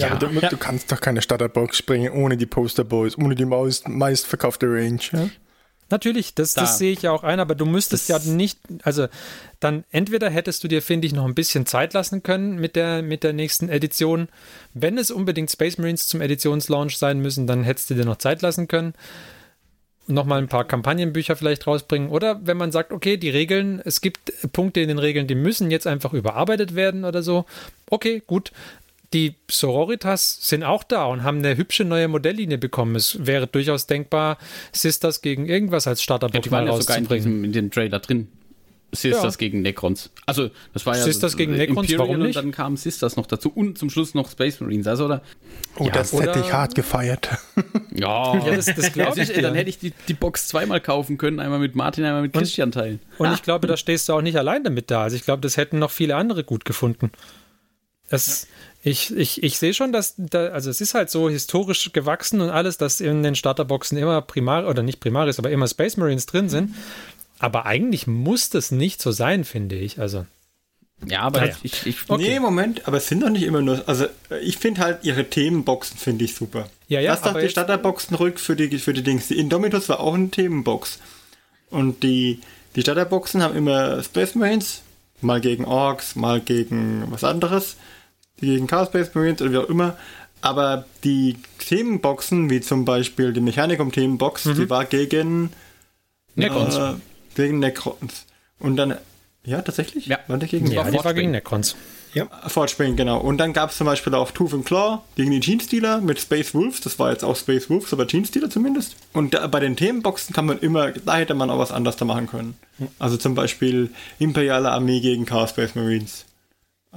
[0.00, 0.48] Ja, ja, du, ja.
[0.48, 5.00] du, kannst doch keine Starterbox springen ohne die Posterboys, ohne die meist, meistverkaufte Range.
[5.12, 5.28] Ja?
[5.88, 6.62] Natürlich, das, da.
[6.62, 9.06] das sehe ich ja auch ein, aber du müsstest das ja nicht, also
[9.60, 13.02] dann entweder hättest du dir, finde ich, noch ein bisschen Zeit lassen können mit der,
[13.02, 14.28] mit der nächsten Edition.
[14.74, 18.42] Wenn es unbedingt Space Marines zum Editionslaunch sein müssen, dann hättest du dir noch Zeit
[18.42, 18.94] lassen können
[20.08, 22.10] nochmal ein paar Kampagnenbücher vielleicht rausbringen.
[22.10, 25.70] Oder wenn man sagt, okay, die Regeln, es gibt Punkte in den Regeln, die müssen
[25.70, 27.44] jetzt einfach überarbeitet werden oder so.
[27.90, 28.52] Okay, gut.
[29.12, 32.96] Die Sororitas sind auch da und haben eine hübsche neue Modelllinie bekommen.
[32.96, 34.38] Es wäre durchaus denkbar,
[34.72, 38.00] Sisters gegen irgendwas als Starterbox ja, die waren ja sogar in, diesem, in dem Trailer
[38.00, 38.28] drin.
[38.92, 39.38] Sisters ja.
[39.38, 40.10] gegen Necrons.
[40.26, 42.36] Also, das war ja Sisters gegen Necrons, Imperial warum nicht?
[42.36, 44.86] Und dann kamen Sisters noch dazu und zum Schluss noch Space Marines.
[44.86, 45.22] Also, oder?
[45.78, 47.28] Oh, ja, das oder, hätte ich hart gefeiert.
[47.98, 49.32] Ja, ja das, das glaube ich.
[49.32, 52.70] Dann hätte ich die, die Box zweimal kaufen können, einmal mit Martin, einmal mit Christian
[52.70, 53.00] teilen.
[53.16, 53.32] Und ah.
[53.32, 55.04] ich glaube, da stehst du auch nicht allein damit da.
[55.04, 57.10] Also, ich glaube, das hätten noch viele andere gut gefunden.
[58.10, 58.48] Es,
[58.86, 62.50] ich, ich, ich sehe schon, dass, da, also es ist halt so historisch gewachsen und
[62.50, 66.48] alles, dass in den Starterboxen immer Primar, oder nicht Primaris, aber immer Space Marines drin
[66.48, 66.72] sind.
[67.40, 69.98] Aber eigentlich muss das nicht so sein, finde ich.
[69.98, 70.24] Also.
[71.04, 71.56] Ja, aber naja.
[71.64, 72.28] ich, ich okay.
[72.28, 73.82] Nee, Moment, aber es sind doch nicht immer nur.
[73.88, 74.06] Also,
[74.40, 76.68] ich finde halt ihre Themenboxen finde ich super.
[76.86, 77.10] Ja, ja.
[77.10, 79.26] Lass doch die Starterboxen rück für die, für die Dings.
[79.26, 81.00] Die Indomitus war auch eine Themenbox.
[81.70, 82.38] Und die,
[82.76, 84.82] die Starterboxen haben immer Space Marines,
[85.22, 87.74] mal gegen Orks, mal gegen was anderes,
[88.38, 89.96] gegen Chaos Space Marines oder wie auch immer.
[90.42, 94.54] Aber die Themenboxen, wie zum Beispiel die Mechanikum-Themenbox, mhm.
[94.54, 95.50] die war gegen
[96.36, 96.76] Necrons.
[96.76, 96.94] Äh,
[97.34, 98.24] Gegen Necrons.
[98.58, 98.96] Und dann,
[99.44, 100.06] ja, tatsächlich?
[100.06, 101.76] Ja, war der gegen ja, die war gegen Necrons.
[102.14, 102.28] Ja.
[102.46, 103.20] Fortspringen, genau.
[103.20, 106.54] Und dann gab es zum Beispiel auch Tooth and Claw gegen die Genestealer mit Space
[106.54, 106.80] Wolves.
[106.80, 108.96] Das war jetzt auch Space Wolves, aber Genestealer zumindest.
[109.12, 112.06] Und da, bei den Themenboxen kann man immer, da hätte man auch was anderes da
[112.06, 112.56] machen können.
[112.98, 116.24] Also zum Beispiel Imperiale Armee gegen Chaos Space Marines.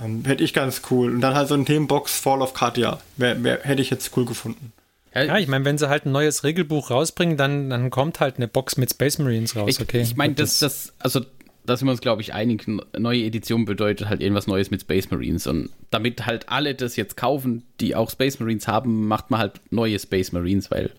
[0.02, 1.14] Ähm, hätte ich ganz cool.
[1.14, 3.00] Und dann halt so ein Themenbox Fall of Katia.
[3.18, 4.72] Wär, wär, hätte ich jetzt cool gefunden.
[5.14, 8.47] Ja, ich meine, wenn sie halt ein neues Regelbuch rausbringen, dann, dann kommt halt eine
[8.47, 10.02] Box mit Space Marines raus, ich, okay?
[10.02, 11.22] Ich meine, das, das, also
[11.66, 12.66] da sind wir uns, glaube ich, einig.
[12.97, 15.47] Neue Edition bedeutet halt irgendwas Neues mit Space Marines.
[15.47, 19.62] Und damit halt alle das jetzt kaufen, die auch Space Marines haben, macht man halt
[19.72, 20.91] neue Space Marines, weil.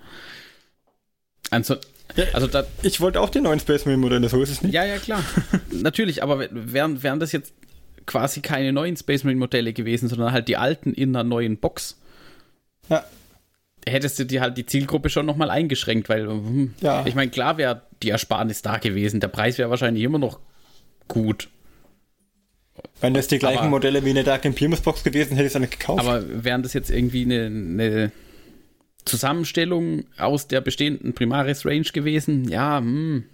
[1.51, 1.77] Also,
[2.33, 4.73] also da, ich wollte auch die neuen Space Marine Modelle, so ist es nicht.
[4.73, 5.25] Ja, ja, klar.
[5.71, 7.53] Natürlich, aber wären, wären das jetzt
[8.11, 12.01] quasi keine neuen Space Marine Modelle gewesen, sondern halt die alten in einer neuen Box.
[12.89, 13.05] Ja,
[13.87, 17.05] hättest du dir halt die Zielgruppe schon nochmal eingeschränkt, weil hm, ja.
[17.07, 19.21] ich meine, klar wäre die Ersparnis da gewesen.
[19.21, 20.41] Der Preis wäre wahrscheinlich immer noch
[21.09, 21.49] gut.
[23.01, 25.53] Wenn das die gleichen aber, Modelle wie eine Dark Imperiums Box gewesen, hätte ich es
[25.53, 26.01] dann nicht gekauft.
[26.01, 28.13] Aber wären das jetzt irgendwie eine, eine
[29.05, 32.49] Zusammenstellung aus der bestehenden Primaris Range gewesen?
[32.49, 33.25] Ja, hm.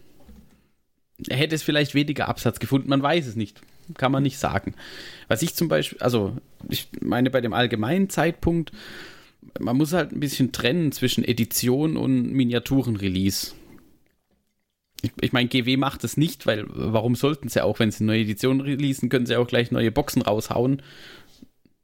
[1.30, 3.60] Hätte es vielleicht weniger Absatz gefunden, man weiß es nicht.
[3.94, 4.74] Kann man nicht sagen.
[5.28, 6.36] Was ich zum Beispiel, also
[6.68, 8.72] ich meine, bei dem allgemeinen Zeitpunkt
[9.58, 13.52] man muss halt ein bisschen trennen zwischen Edition und Miniaturen-Release.
[15.02, 18.22] Ich, ich meine, GW macht es nicht, weil warum sollten sie auch, wenn sie neue
[18.22, 20.82] Edition releasen, können sie auch gleich neue Boxen raushauen.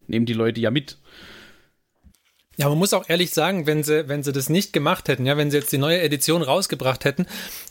[0.06, 0.98] Nehmen die Leute ja mit.
[2.62, 5.36] Ja, man muss auch ehrlich sagen, wenn sie, wenn sie das nicht gemacht hätten, ja,
[5.36, 7.26] wenn sie jetzt die neue Edition rausgebracht hätten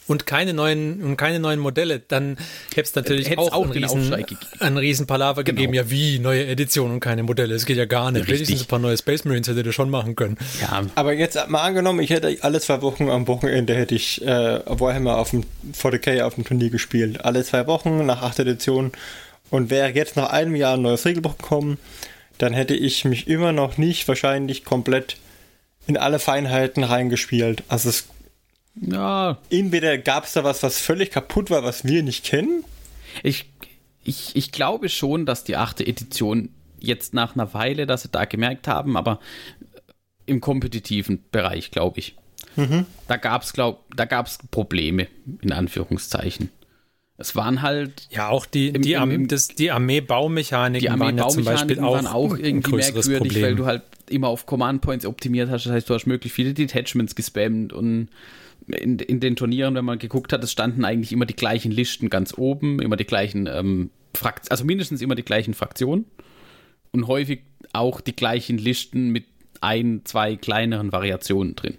[0.08, 2.38] und keine neuen und keine neuen Modelle, dann
[2.76, 4.14] hätte es natürlich Hätt's auch, auch einen, riesen,
[4.60, 5.56] einen riesen Palaver Genau.
[5.56, 5.74] gegeben.
[5.74, 7.54] Ja, wie neue Edition und keine Modelle?
[7.54, 8.22] Das geht ja gar nicht.
[8.28, 8.48] Richtig.
[8.50, 10.38] Wenigstens ein paar neue Space Marines hätte das schon machen können.
[10.62, 14.60] Ja, Aber jetzt mal angenommen, ich hätte alle zwei Wochen am Wochenende hätte ich äh,
[14.66, 17.24] Warhammer auf dem 40k auf dem Turnier gespielt.
[17.24, 18.92] Alle zwei Wochen nach 8 Edition.
[19.50, 21.78] Und wäre jetzt nach einem Jahr ein neues Regelbuch gekommen,
[22.42, 25.18] dann hätte ich mich immer noch nicht wahrscheinlich komplett
[25.86, 27.64] in alle Feinheiten reingespielt.
[27.68, 28.08] Also es,
[28.76, 32.64] ja, entweder gab es da was, was völlig kaputt war, was wir nicht kennen.
[33.22, 33.46] ich,
[34.04, 38.26] ich, ich glaube schon, dass die achte Edition jetzt nach einer Weile, dass sie da
[38.26, 39.20] gemerkt haben, aber
[40.26, 42.16] im kompetitiven Bereich, glaube ich.
[43.08, 45.08] Da gab es, glaube da gab's Probleme,
[45.42, 46.50] in Anführungszeichen.
[47.22, 50.99] Es waren halt Ja, auch die, Im- die, im- Arm- im- das, die Armee-Baumechaniken die
[50.99, 53.43] waren ja zum Beispiel auch, waren auch irgendwie merkwürdig, Problem.
[53.43, 55.65] weil du halt immer auf Command Points optimiert hast.
[55.65, 58.09] Das heißt, du hast möglichst viele Detachments gespammt und
[58.67, 62.09] in, in den Turnieren, wenn man geguckt hat, es standen eigentlich immer die gleichen Listen
[62.09, 66.05] ganz oben, immer die gleichen ähm, Frakt also mindestens immer die gleichen Fraktionen
[66.91, 67.41] und häufig
[67.74, 69.24] auch die gleichen Listen mit
[69.61, 71.76] ein, zwei kleineren Variationen drin.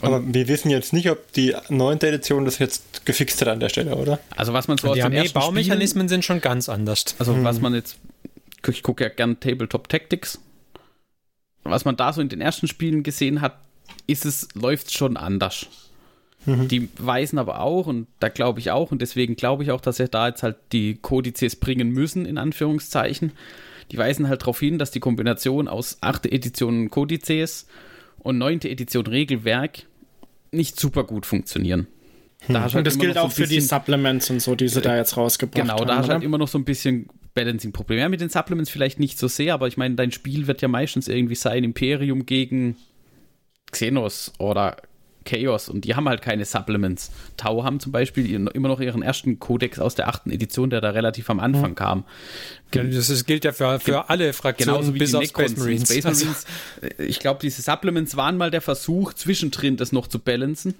[0.00, 3.68] Aber wir wissen jetzt nicht, ob die neunte Edition das jetzt gefixt hat an der
[3.68, 4.20] Stelle, oder?
[4.36, 7.16] Also was man so aus die den ersten Spielen, Armee-Baumechanismen sind schon ganz anders.
[7.18, 7.96] Also was man jetzt,
[8.66, 10.40] ich gucke ja gern Tabletop Tactics.
[11.64, 13.58] Was man da so in den ersten Spielen gesehen hat,
[14.06, 15.66] ist es, läuft schon anders.
[16.46, 19.98] Die weisen aber auch, und da glaube ich auch, und deswegen glaube ich auch, dass
[19.98, 23.32] sie da jetzt halt die Kodizes bringen müssen, in Anführungszeichen.
[23.90, 26.24] Die weisen halt darauf hin, dass die Kombination aus 8.
[26.26, 27.66] Edition Kodizes
[28.20, 28.60] und 9.
[28.64, 29.86] Edition Regelwerk
[30.52, 31.86] nicht super gut funktionieren.
[32.48, 34.54] Da hast du Und halt das gilt so auch ein für die Supplements und so,
[34.54, 35.86] die sie da jetzt rausgebracht Genau, haben.
[35.88, 37.98] da hast du halt immer noch so ein bisschen Balancing-Problem.
[37.98, 40.68] Ja, mit den Supplements vielleicht nicht so sehr, aber ich meine, dein Spiel wird ja
[40.68, 42.76] meistens irgendwie sein Imperium gegen
[43.70, 44.76] Xenos oder
[45.28, 47.10] Chaos und die haben halt keine Supplements.
[47.36, 50.90] Tau haben zum Beispiel immer noch ihren ersten Codex aus der achten Edition, der da
[50.90, 52.04] relativ am Anfang kam.
[52.74, 55.56] Ja, Das ist, gilt ja für, für alle Fraktionen Genauso wie bis die auf Space
[55.56, 55.88] Marines.
[55.90, 56.46] Space Also, Marines.
[56.98, 60.74] äh, Ich glaube, diese Supplements waren mal der Versuch, zwischendrin das noch zu balancen.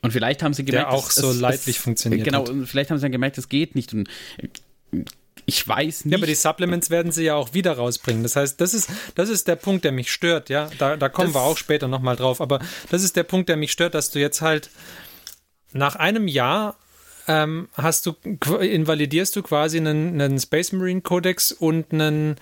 [0.00, 2.50] Und vielleicht haben sie gemerkt, Der auch es- so leidlich es, funktioniert Genau, hat.
[2.50, 3.92] und vielleicht haben sie dann gemerkt, es geht nicht.
[3.92, 4.08] Und
[4.38, 4.98] äh,
[5.48, 6.12] ich weiß nicht.
[6.12, 8.22] ja, aber die Supplements werden sie ja auch wieder rausbringen.
[8.22, 10.68] Das heißt, das ist, das ist der Punkt, der mich stört, ja.
[10.78, 12.42] Da, da kommen Das- wir auch später nochmal drauf.
[12.42, 14.68] Aber das ist der Punkt, der mich stört, dass du jetzt halt
[15.72, 16.76] nach einem Jahr
[17.28, 18.12] ähm, hast du,
[18.60, 22.36] invalidierst du quasi einen, einen Space Marine Codex und einen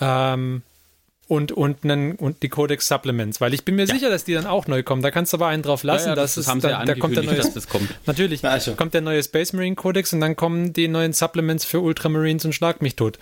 [0.00, 0.62] ähm,
[1.28, 4.46] und, und, einen, und die Codex Supplements, weil ich bin mir sicher, dass die dann
[4.46, 5.02] auch neu kommen.
[5.02, 6.80] Da kannst du aber einen drauf lassen, ja, ja, dass das es haben sie da,
[6.80, 7.88] ja da kommt der neue das kommt.
[8.06, 8.74] Natürlich, Also.
[8.74, 12.54] kommt der neue Space Marine Codex und dann kommen die neuen Supplements für Ultramarines und
[12.54, 13.18] Schlag mich tot.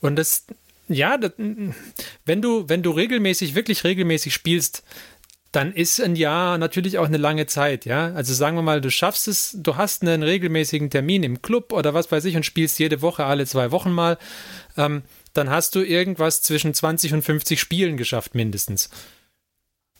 [0.00, 0.44] Und das,
[0.88, 4.82] ja, das, wenn du, wenn du regelmäßig, wirklich regelmäßig spielst,
[5.52, 8.12] dann ist ein Jahr natürlich auch eine lange Zeit, ja.
[8.12, 11.94] Also sagen wir mal, du schaffst es, du hast einen regelmäßigen Termin im Club oder
[11.94, 14.18] was weiß ich und spielst jede Woche, alle zwei Wochen mal,
[14.76, 15.02] ähm,
[15.32, 18.90] dann hast du irgendwas zwischen 20 und 50 Spielen geschafft, mindestens.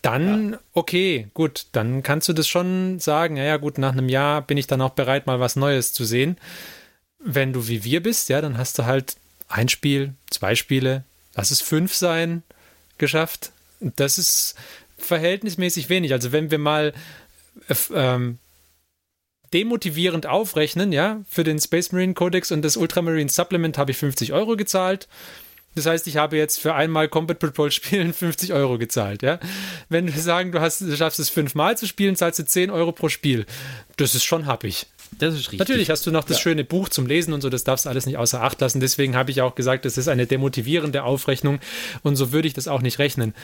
[0.03, 4.41] Dann, okay, gut, dann kannst du das schon sagen, ja, ja, gut, nach einem Jahr
[4.41, 6.39] bin ich dann auch bereit, mal was Neues zu sehen.
[7.19, 9.17] Wenn du wie wir bist, ja, dann hast du halt
[9.49, 11.05] ein Spiel, zwei Spiele,
[11.35, 12.43] lass es fünf sein,
[12.97, 13.53] geschafft.
[13.81, 14.55] Das ist
[14.97, 16.13] verhältnismäßig wenig.
[16.13, 16.95] Also wenn wir mal
[17.69, 18.39] äh, ähm,
[19.53, 24.33] demotivierend aufrechnen, ja, für den Space Marine Codex und das Ultramarine Supplement habe ich 50
[24.33, 25.09] Euro gezahlt.
[25.75, 29.39] Das heißt, ich habe jetzt für einmal Combat Patrol spielen 50 Euro gezahlt, ja.
[29.89, 32.93] Wenn wir sagen, du, hast, du schaffst es fünfmal zu spielen, zahlst du 10 Euro
[32.93, 33.47] pro Spiel.
[33.97, 34.87] Das ist schon happig.
[35.19, 35.59] Das ist richtig.
[35.59, 38.07] Natürlich hast du noch das schöne Buch zum Lesen und so, das darfst du alles
[38.07, 38.81] nicht außer Acht lassen.
[38.81, 41.59] Deswegen habe ich auch gesagt, das ist eine demotivierende Aufrechnung
[42.03, 43.35] und so würde ich das auch nicht rechnen.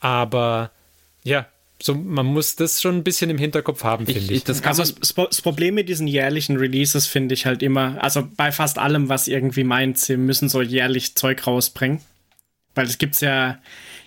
[0.00, 0.70] Aber
[1.24, 1.46] ja,
[1.80, 4.44] so, man muss das schon ein bisschen im Hinterkopf haben, finde ich, ich.
[4.44, 8.50] das Also das, das Problem mit diesen jährlichen Releases finde ich halt immer, also bei
[8.50, 12.00] fast allem, was irgendwie meint, sie müssen so jährlich Zeug rausbringen.
[12.74, 13.58] Weil es gibt's ja,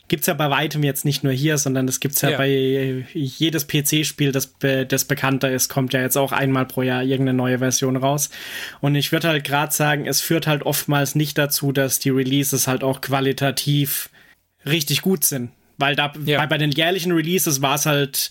[0.10, 2.38] gibt's ja bei weitem jetzt nicht nur hier, sondern es gibt's ja, Ja.
[2.38, 7.38] bei jedes PC-Spiel, das, das bekannter ist, kommt ja jetzt auch einmal pro Jahr irgendeine
[7.38, 8.30] neue Version raus.
[8.82, 12.68] Und ich würde halt gerade sagen, es führt halt oftmals nicht dazu, dass die Releases
[12.68, 14.10] halt auch qualitativ
[14.66, 15.52] richtig gut sind.
[15.82, 16.38] Weil da Ja.
[16.40, 18.30] bei, bei den jährlichen Releases war es halt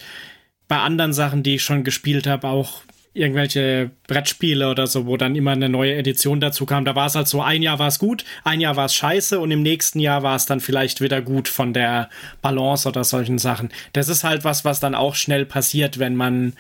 [0.68, 2.82] bei anderen Sachen, die ich schon gespielt habe, auch
[3.12, 6.84] irgendwelche Brettspiele oder so, wo dann immer eine neue Edition dazu kam.
[6.84, 9.40] Da war es halt so, ein Jahr war es gut, ein Jahr war es scheiße
[9.40, 12.09] und im nächsten Jahr war es dann vielleicht wieder gut von der
[12.40, 13.70] Balance oder solchen Sachen.
[13.94, 16.53] Das ist halt was, was dann auch schnell passiert, wenn man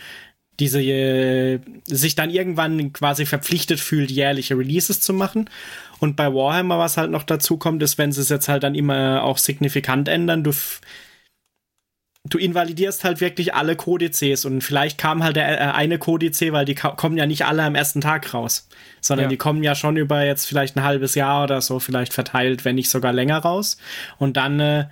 [0.60, 5.50] diese äh, sich dann irgendwann quasi verpflichtet fühlt, jährliche Releases zu machen.
[5.98, 8.74] Und bei Warhammer, was halt noch dazu kommt, ist, wenn sie es jetzt halt dann
[8.74, 10.52] immer auch signifikant ändern, du
[12.28, 16.66] du invalidierst halt wirklich alle Kodizes und vielleicht kam halt der äh, eine Kodice, weil
[16.66, 18.68] die kommen ja nicht alle am ersten Tag raus,
[19.00, 19.28] sondern ja.
[19.30, 22.74] die kommen ja schon über jetzt vielleicht ein halbes Jahr oder so vielleicht verteilt, wenn
[22.74, 23.78] nicht sogar länger raus.
[24.18, 24.84] Und dann äh,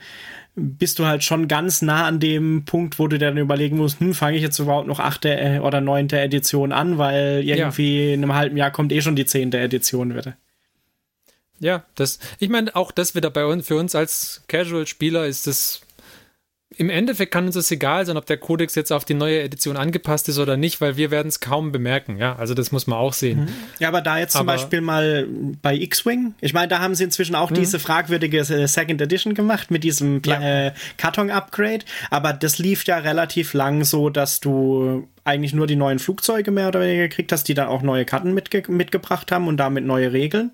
[0.59, 4.14] bist du halt schon ganz nah an dem Punkt, wo du dann überlegen musst, hm,
[4.14, 8.14] fange ich jetzt überhaupt noch achte äh, oder neunte Edition an, weil irgendwie ja.
[8.14, 10.36] in einem halben Jahr kommt eh schon die zehnte Edition wieder.
[11.61, 15.80] Ja, das, ich meine, auch das wieder bei uns, für uns als Casual-Spieler ist das
[16.77, 19.79] im Endeffekt kann uns das egal sein, ob der Codex jetzt auf die neue Edition
[19.79, 22.19] angepasst ist oder nicht, weil wir werden es kaum bemerken.
[22.19, 23.41] Ja, also das muss man auch sehen.
[23.41, 23.49] Mhm.
[23.79, 25.27] Ja, aber da jetzt aber zum Beispiel mal
[25.62, 27.55] bei X-Wing, ich meine, da haben sie inzwischen auch mhm.
[27.55, 30.66] diese fragwürdige äh, Second Edition gemacht mit diesem ja.
[30.66, 35.99] äh, Karton-Upgrade, aber das lief ja relativ lang so, dass du eigentlich nur die neuen
[35.99, 39.57] Flugzeuge mehr oder weniger gekriegt hast, die dann auch neue Karten mitge mitgebracht haben und
[39.57, 40.53] damit neue Regeln.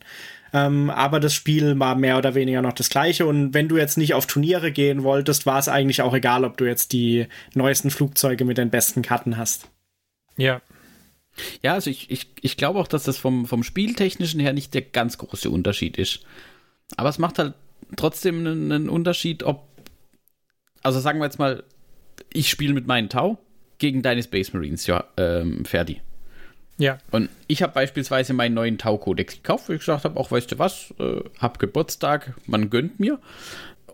[0.55, 3.26] Ähm, aber das Spiel war mehr oder weniger noch das gleiche.
[3.26, 6.57] Und wenn du jetzt nicht auf Turniere gehen wolltest, war es eigentlich auch egal, ob
[6.57, 9.68] du jetzt die neuesten Flugzeuge mit den besten Karten hast.
[10.36, 10.62] Ja.
[11.61, 14.82] Ja, also ich, ich, ich glaube auch, dass das vom, vom Spieltechnischen her nicht der
[14.82, 16.20] ganz große Unterschied ist.
[16.96, 17.55] Aber es macht halt
[17.96, 19.66] trotzdem einen, einen Unterschied, ob.
[20.84, 21.64] Also sagen wir jetzt mal,
[22.32, 23.38] ich spiele mit meinen Tau
[23.78, 26.00] gegen deine Space Marines, ja, ähm, Ferdi.
[26.79, 26.99] Ja.
[27.11, 30.59] Und ich habe beispielsweise meinen neuen Tau-Kodex gekauft, weil ich gesagt habe, auch weißt du
[30.59, 33.20] was, äh, hab Geburtstag, man gönnt mir.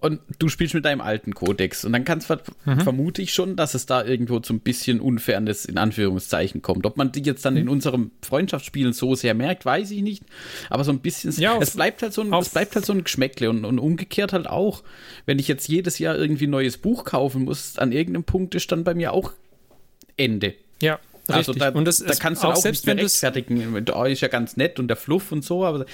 [0.01, 1.85] Und du spielst mit deinem alten Kodex.
[1.85, 2.81] Und dann kannst mhm.
[2.81, 6.87] vermute ich schon, dass es da irgendwo zu ein bisschen Unfairness in Anführungszeichen kommt.
[6.87, 7.61] Ob man die jetzt dann mhm.
[7.61, 10.23] in unserem Freundschaftsspielen so sehr merkt, weiß ich nicht.
[10.71, 13.05] Aber so ein bisschen, ja, es bleibt halt so ein, es bleibt halt so ein
[13.05, 14.83] Geschmäckle und, und umgekehrt halt auch.
[15.27, 18.73] Wenn ich jetzt jedes Jahr irgendwie ein neues Buch kaufen muss, an irgendeinem Punkt ist
[18.73, 19.35] dann bei mir auch
[20.17, 20.55] Ende.
[20.81, 20.99] Ja,
[21.31, 23.85] also da, und das da kannst du auch, auch selbst nicht mehr rechtfertigen.
[23.85, 25.87] Da ist ja ganz nett und der Fluff und so, aber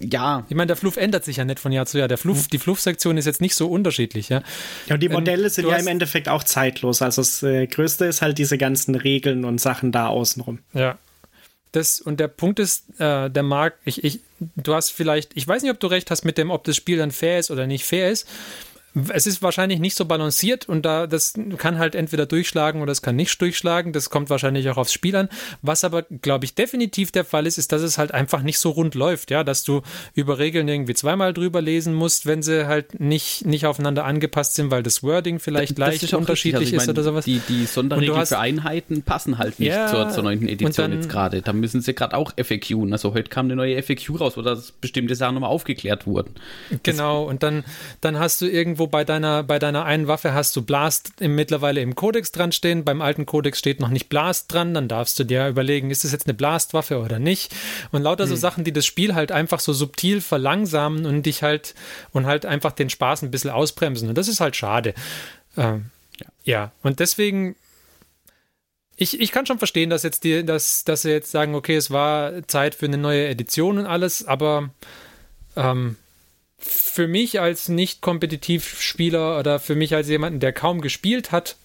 [0.00, 0.44] ja.
[0.48, 2.08] Ich meine, der Fluff ändert sich ja nicht von Jahr zu Jahr.
[2.08, 2.46] Der Fluff, hm.
[2.52, 4.42] die Fluff-Sektion ist jetzt nicht so unterschiedlich, ja.
[4.86, 7.02] Ja, und die ähm, Modelle ähm, sind ja im Endeffekt auch zeitlos.
[7.02, 10.60] Also das äh, Größte ist halt diese ganzen Regeln und Sachen da außenrum.
[10.72, 10.98] Ja.
[11.72, 14.20] Das, und der Punkt ist, äh, der Markt, ich, ich,
[14.56, 16.96] du hast vielleicht, ich weiß nicht, ob du recht hast mit dem, ob das Spiel
[16.96, 18.26] dann fair ist oder nicht fair ist
[19.12, 23.02] es ist wahrscheinlich nicht so balanciert und da das kann halt entweder durchschlagen oder es
[23.02, 23.92] kann nicht durchschlagen.
[23.92, 25.28] Das kommt wahrscheinlich auch aufs Spiel an.
[25.62, 28.70] Was aber, glaube ich, definitiv der Fall ist, ist, dass es halt einfach nicht so
[28.70, 29.82] rund läuft, ja, dass du
[30.14, 34.70] über Regeln irgendwie zweimal drüber lesen musst, wenn sie halt nicht, nicht aufeinander angepasst sind,
[34.70, 37.24] weil das Wording vielleicht das leicht ist unterschiedlich also ist oder sowas.
[37.24, 40.92] Die, die Sonderregeln hast, für Einheiten passen halt nicht ja, zur, zur neunten Edition dann,
[40.92, 41.42] jetzt gerade.
[41.42, 42.90] Da müssen sie gerade auch FAQ.
[42.90, 46.34] Also heute kam eine neue FAQ raus, wo das bestimmte Sachen nochmal aufgeklärt wurden.
[46.82, 47.64] Genau, das, und dann,
[48.00, 48.46] dann hast du
[48.78, 52.52] irgendwo bei deiner, bei deiner einen Waffe hast du Blast im, mittlerweile im Codex dran
[52.52, 56.04] stehen, beim alten Codex steht noch nicht Blast dran, dann darfst du dir überlegen, ist
[56.04, 57.52] das jetzt eine Blastwaffe oder nicht?
[57.90, 58.30] Und lauter hm.
[58.30, 61.74] so Sachen, die das Spiel halt einfach so subtil verlangsamen und dich halt
[62.12, 64.08] und halt einfach den Spaß ein bisschen ausbremsen.
[64.08, 64.94] Und das ist halt schade.
[65.56, 65.86] Ähm,
[66.20, 66.26] ja.
[66.44, 67.56] ja, und deswegen
[69.00, 71.92] ich, ich kann schon verstehen, dass jetzt die, dass, dass sie jetzt sagen, okay, es
[71.92, 74.70] war Zeit für eine neue Edition und alles, aber
[75.54, 75.96] ähm,
[76.58, 81.56] für mich als Nicht-Kompetitiv-Spieler oder für mich als jemanden, der kaum gespielt hat,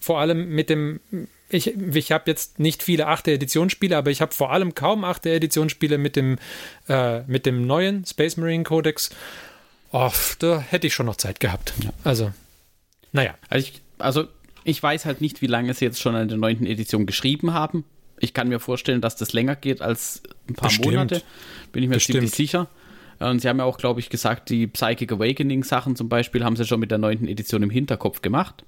[0.00, 1.00] vor allem mit dem,
[1.48, 3.28] ich, ich habe jetzt nicht viele 8.
[3.28, 5.26] Editionsspiele, aber ich habe vor allem kaum 8.
[5.26, 6.38] Editionsspiele mit dem,
[6.88, 9.10] äh, mit dem neuen Space Marine Codex.
[9.92, 11.72] Oh, da hätte ich schon noch Zeit gehabt.
[11.84, 11.90] Ja.
[12.02, 12.32] Also,
[13.12, 13.34] naja.
[13.48, 14.24] Also ich, also
[14.64, 16.66] ich weiß halt nicht, wie lange sie jetzt schon an der 9.
[16.66, 17.84] Edition geschrieben haben.
[18.18, 20.86] Ich kann mir vorstellen, dass das länger geht als ein paar Bestimmt.
[20.86, 21.22] Monate.
[21.72, 22.16] Bin ich mir Bestimmt.
[22.16, 22.68] ziemlich sicher.
[23.30, 26.56] Und sie haben ja auch, glaube ich, gesagt, die Psychic Awakening Sachen zum Beispiel haben
[26.56, 28.64] sie schon mit der neunten Edition im Hinterkopf gemacht.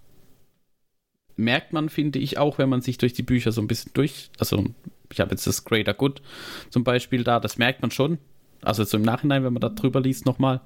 [1.36, 4.30] Merkt man, finde ich, auch, wenn man sich durch die Bücher so ein bisschen durch,
[4.38, 4.64] also
[5.10, 6.22] ich habe jetzt das Greater Good
[6.70, 8.18] zum Beispiel da, das merkt man schon.
[8.62, 10.60] Also so im Nachhinein, wenn man da drüber liest nochmal.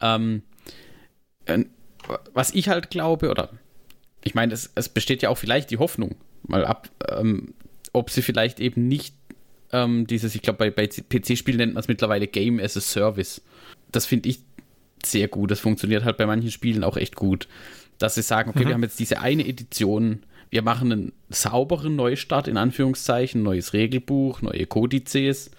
[0.00, 0.42] Ähm,
[2.34, 3.50] was ich halt glaube, oder
[4.22, 7.54] ich meine, es, es, besteht ja auch vielleicht die Hoffnung, mal ab, ähm,
[7.92, 9.14] ob sie vielleicht eben nicht
[9.72, 13.42] ähm, dieses, ich glaube, bei, bei PC-Spielen nennt man es mittlerweile Game as a Service.
[13.92, 14.40] Das finde ich
[15.04, 15.50] sehr gut.
[15.50, 17.48] Das funktioniert halt bei manchen Spielen auch echt gut.
[17.98, 18.68] Dass sie sagen, okay, mhm.
[18.68, 24.40] wir haben jetzt diese eine Edition, wir machen einen sauberen Neustart, in Anführungszeichen, neues Regelbuch,
[24.40, 25.50] neue Kodizes.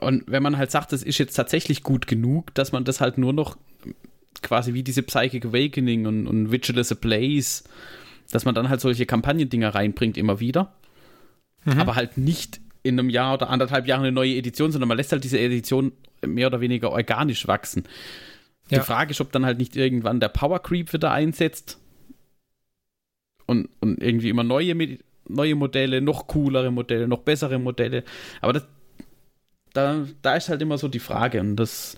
[0.00, 3.18] Und wenn man halt sagt, das ist jetzt tatsächlich gut genug, dass man das halt
[3.18, 3.56] nur noch
[4.42, 7.64] quasi wie diese Psychic Awakening und, und Vigilance Ablaze,
[8.30, 10.72] dass man dann halt solche Kampagnendinger reinbringt immer wieder.
[11.64, 11.80] Mhm.
[11.80, 15.12] Aber halt nicht in einem Jahr oder anderthalb Jahren eine neue Edition, sondern man lässt
[15.12, 15.92] halt diese Edition
[16.26, 17.84] mehr oder weniger organisch wachsen.
[18.70, 18.78] Ja.
[18.78, 21.78] Die Frage ist, ob dann halt nicht irgendwann der Power Creep wieder einsetzt
[23.46, 24.76] und, und irgendwie immer neue,
[25.28, 28.04] neue Modelle, noch coolere Modelle, noch bessere Modelle.
[28.40, 28.66] Aber das,
[29.72, 31.96] da, da ist halt immer so die Frage und das,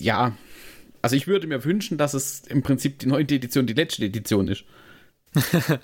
[0.00, 0.32] ja,
[1.02, 4.48] also ich würde mir wünschen, dass es im Prinzip die neunte Edition die letzte Edition
[4.48, 4.64] ist.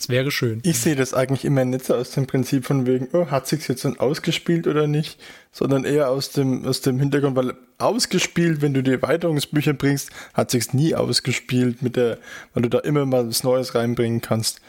[0.00, 0.62] Das wäre schön.
[0.64, 3.68] Ich sehe das eigentlich immer nicht so aus dem Prinzip von wegen, oh, hat sich's
[3.68, 5.20] jetzt dann ausgespielt oder nicht,
[5.52, 10.52] sondern eher aus dem, aus dem Hintergrund, weil ausgespielt, wenn du die Erweiterungsbücher bringst, hat
[10.52, 12.16] sich's nie ausgespielt mit der,
[12.54, 14.62] weil du da immer mal was Neues reinbringen kannst.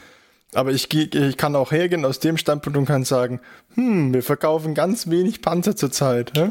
[0.53, 3.39] Aber ich, ich kann auch hergehen aus dem Standpunkt und kann sagen,
[3.75, 6.33] hm, wir verkaufen ganz wenig Panzer zurzeit.
[6.35, 6.49] Hä?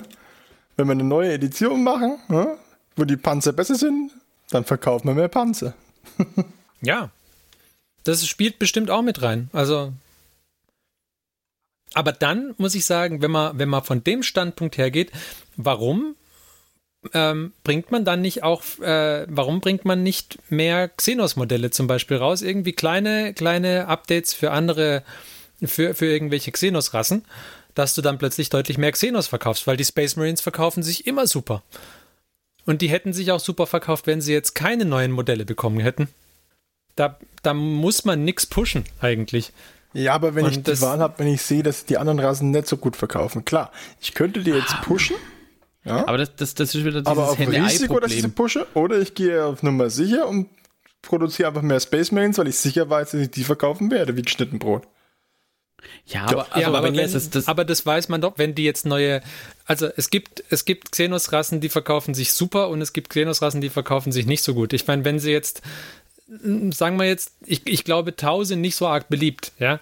[0.79, 2.47] Wenn wir eine neue Edition machen, hä,
[2.97, 4.13] wo die Panzer besser sind,
[4.49, 5.75] dann verkaufen wir mehr Panzer.
[6.83, 7.11] Ja.
[8.05, 9.51] Das spielt bestimmt auch mit rein.
[9.53, 9.93] Also.
[11.93, 15.11] Aber dann muss ich sagen, wenn man, wenn man von dem Standpunkt hergeht,
[15.57, 16.15] warum
[17.15, 22.19] ähm, bringt man dann nicht auch, äh, warum bringt man nicht mehr Xenos-Modelle zum Beispiel
[22.19, 22.43] raus?
[22.43, 25.03] Irgendwie kleine, kleine Updates für andere,
[25.65, 27.25] für, für irgendwelche Xenos-Rassen,
[27.75, 31.27] dass du dann plötzlich deutlich mehr Xenos verkaufst, weil die Space Marines verkaufen sich immer
[31.27, 31.63] super.
[32.67, 36.09] Und die hätten sich auch super verkauft, wenn sie jetzt keine neuen Modelle bekommen hätten.
[36.97, 39.53] Da, da muss man nichts pushen, eigentlich.
[39.93, 42.21] Ja, aber wenn Und ich die das- Wahl habe, wenn ich sehe, dass die anderen
[42.21, 45.17] Rassen nicht so gut verkaufen, klar, ich könnte die jetzt pushen,
[45.85, 48.67] ja, Aber das, das, das ist wieder dieses aber auf Risiko, dass ich sie pushe,
[48.75, 50.49] oder ich gehe auf Nummer sicher und
[51.01, 54.21] produziere einfach mehr Space Marines, weil ich sicher weiß, dass ich die verkaufen werde, wie
[54.23, 54.87] geschnitten Brot.
[56.05, 58.55] Ja, aber, also, ja, aber, wenn wenn, das, das, aber das weiß man doch, wenn
[58.55, 59.23] die jetzt neue,
[59.65, 63.71] also es gibt, es gibt Xenos-Rassen, die verkaufen sich super und es gibt Xenos-Rassen, die
[63.71, 64.75] verkaufen sich nicht so gut.
[64.75, 65.63] Ich meine, wenn sie jetzt,
[66.73, 69.81] sagen wir jetzt, ich, ich glaube, Tau sind nicht so arg beliebt, ja.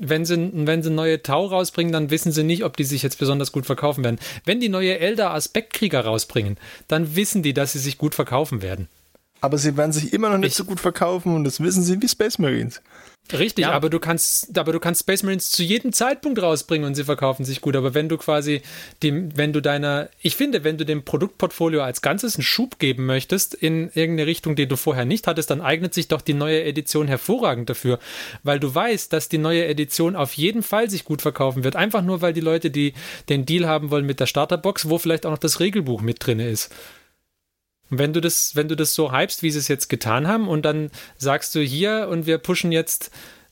[0.00, 3.18] Wenn sie, wenn sie neue Tau rausbringen, dann wissen sie nicht, ob die sich jetzt
[3.18, 4.18] besonders gut verkaufen werden.
[4.44, 6.56] Wenn die neue Elder Aspektkrieger rausbringen,
[6.86, 8.86] dann wissen die, dass sie sich gut verkaufen werden.
[9.40, 12.00] Aber sie werden sich immer noch nicht Ich- so gut verkaufen und das wissen sie
[12.00, 12.80] wie Space Marines.
[13.32, 13.72] Richtig, Ja.
[13.72, 17.44] aber du kannst, aber du kannst Space Marines zu jedem Zeitpunkt rausbringen und sie verkaufen
[17.44, 17.76] sich gut.
[17.76, 18.62] Aber wenn du quasi
[19.02, 23.06] dem, wenn du deiner, ich finde, wenn du dem Produktportfolio als Ganzes einen Schub geben
[23.06, 26.64] möchtest in irgendeine Richtung, die du vorher nicht hattest, dann eignet sich doch die neue
[26.64, 27.98] Edition hervorragend dafür,
[28.42, 31.76] weil du weißt, dass die neue Edition auf jeden Fall sich gut verkaufen wird.
[31.76, 32.94] Einfach nur, weil die Leute, die
[33.28, 36.40] den Deal haben wollen mit der Starterbox, wo vielleicht auch noch das Regelbuch mit drin
[36.40, 36.70] ist.
[37.90, 40.48] Und wenn du das, wenn du das so hypst, wie sie es jetzt getan haben,
[40.48, 43.10] und dann sagst du hier und wir pushen jetzt.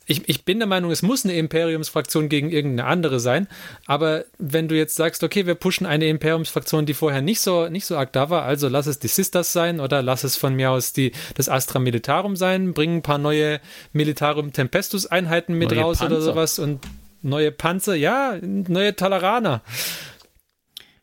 [0.08, 3.48] Ich, ich bin der Meinung, es muss eine Imperiumsfraktion gegen irgendeine andere sein.
[3.86, 7.86] Aber wenn du jetzt sagst, okay, wir pushen eine Imperiumsfraktion, die vorher nicht so, nicht
[7.86, 10.70] so arg da war, also lass es die Sisters sein oder lass es von mir
[10.70, 13.60] aus die, das Astra Militarum sein, bring ein paar neue
[13.92, 16.22] Militarum Tempestus Einheiten mit Neue raus oder Panzer.
[16.22, 16.86] sowas und
[17.22, 19.62] neue Panzer, ja, neue Talaraner.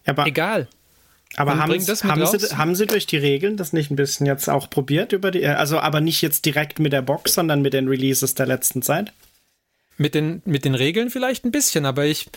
[0.06, 0.70] Ja, aber Egal.
[1.36, 4.70] Aber haben, haben, sie, haben sie durch die Regeln das nicht ein bisschen jetzt auch
[4.70, 8.36] probiert über die, also aber nicht jetzt direkt mit der Box, sondern mit den Releases
[8.36, 9.12] der letzten Zeit?
[9.98, 12.28] Mit den, mit den Regeln vielleicht ein bisschen, aber ich.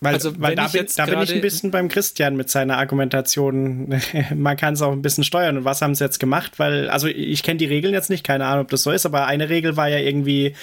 [0.00, 2.76] Weil, also, weil da, ich bin, da bin ich ein bisschen beim Christian mit seiner
[2.76, 4.00] Argumentation.
[4.34, 5.56] Man kann es auch ein bisschen steuern.
[5.58, 6.58] Und was haben sie jetzt gemacht?
[6.58, 9.26] Weil, also ich kenne die Regeln jetzt nicht, keine Ahnung, ob das so ist, aber
[9.26, 10.54] eine Regel war ja irgendwie,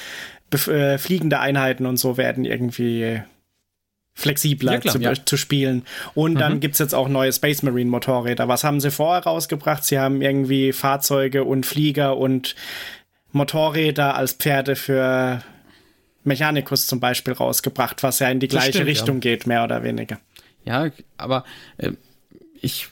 [0.67, 3.21] äh, fliegende Einheiten und so werden irgendwie
[4.13, 5.13] flexibler Ja, klar, zu, ja.
[5.13, 5.83] zu spielen.
[6.13, 8.47] Und dann gibt's jetzt auch neue Space Marine Motorräder.
[8.47, 9.83] Was haben sie vorher rausgebracht?
[9.83, 12.55] Sie haben irgendwie Fahrzeuge und Flieger und
[13.31, 15.41] Motorräder als Pferde für
[16.23, 18.91] Mechanicus zum Beispiel rausgebracht, was ja in die Das gleiche stimmt, ja.
[18.91, 20.19] Richtung geht, mehr oder weniger.
[20.65, 21.45] Ja, aber
[21.77, 21.91] äh,
[22.61, 22.89] ich,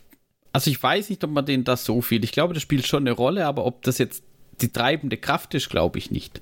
[0.54, 2.24] also ich weiß nicht, ob man denen das so viel.
[2.24, 4.24] Ich glaube, das spielt schon eine Rolle, aber ob das jetzt
[4.62, 6.42] die treibende Kraft ist, glaube ich nicht.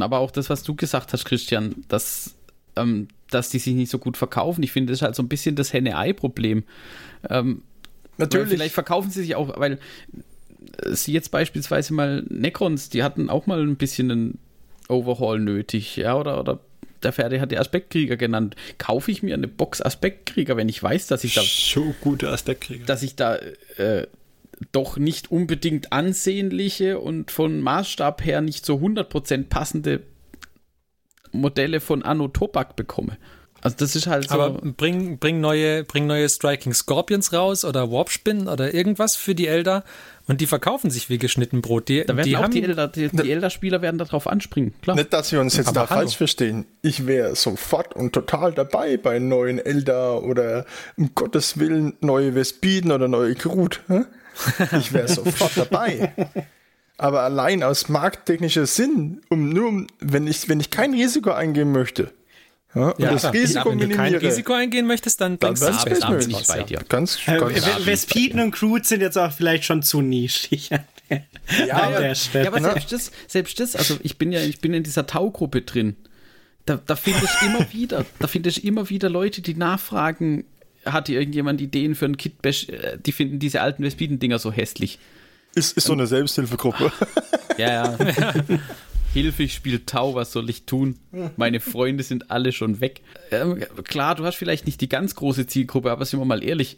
[0.00, 2.34] Aber auch das, was du gesagt hast, Christian, dass,
[2.78, 4.62] ähm, dass die sich nicht so gut verkaufen.
[4.62, 6.64] Ich finde, das ist halt so ein bisschen das Henne-Ei-Problem.
[7.28, 7.62] Ähm,
[8.16, 8.48] Natürlich.
[8.48, 9.78] Vielleicht verkaufen sie sich auch, weil
[10.82, 14.38] äh, sie jetzt beispielsweise mal Necrons, die hatten auch mal ein bisschen einen
[14.88, 16.60] Overhaul nötig, ja, oder, oder
[17.02, 18.56] der Pferde hat die Aspektkrieger genannt.
[18.78, 22.86] Kaufe ich mir eine Box Aspektkrieger, wenn ich weiß, dass ich da, So gute Aspektkrieger.
[22.86, 23.36] dass ich da
[23.76, 24.06] äh,
[24.72, 30.00] doch nicht unbedingt ansehnliche und von Maßstab her nicht so 100% passende
[31.32, 33.16] Modelle von Anno Tobak bekomme.
[33.60, 34.34] Also das ist halt so.
[34.34, 39.48] Aber bring, bring, neue, bring neue Striking Scorpions raus oder Warpspin oder irgendwas für die
[39.48, 39.84] Elder
[40.28, 41.88] und die verkaufen sich wie geschnitten Brot.
[41.88, 44.94] Die, da werden die auch haben, die, Elder, die, die Elder-Spieler werden darauf anspringen, klar.
[44.96, 46.00] Nicht, dass wir uns jetzt Aber da hallo.
[46.02, 46.66] falsch verstehen.
[46.82, 50.64] Ich wäre sofort und total dabei bei neuen Elder oder
[50.96, 53.80] um Gottes Willen neue Vespiden oder neue Groot.
[54.78, 56.12] Ich wäre sofort dabei.
[56.98, 61.72] Aber allein aus markttechnischer Sinn, um nur, um- wenn ich, wenn ich kein Risiko eingehen
[61.72, 62.12] möchte,
[62.74, 63.32] ja, und Ja, das klar.
[63.32, 66.10] Risiko Wenn du kein Risiko eingehen möchtest, dann dann bringst du werden Space Space da
[66.10, 66.62] bin ich bei ja.
[66.64, 66.80] dir.
[66.88, 70.68] ganz, Äh, ganz Ve- Vespiden und Crude sind jetzt auch vielleicht schon zu nischig.
[70.70, 70.80] Ja,
[71.66, 72.44] ja, der Stelle.
[72.44, 75.62] ja, aber selbst das, selbst das, also ich bin ja, ich bin in dieser Tau-Gruppe
[75.62, 75.96] drin.
[76.66, 80.44] Da, da finde ich immer wieder, da finde ich immer wieder Leute, die nachfragen,
[80.84, 84.98] hatte irgendjemand Ideen für ein Kit-Bash, äh, die finden diese alten Westbieten-Dinger so hässlich.
[85.58, 86.92] Ist, ist so eine Selbsthilfegruppe.
[87.58, 87.98] Ja, ja.
[89.12, 90.96] Hilfe, ich spiele Tau, was soll ich tun?
[91.36, 93.00] Meine Freunde sind alle schon weg.
[93.32, 96.76] Ähm, klar, du hast vielleicht nicht die ganz große Zielgruppe, aber sind wir mal ehrlich,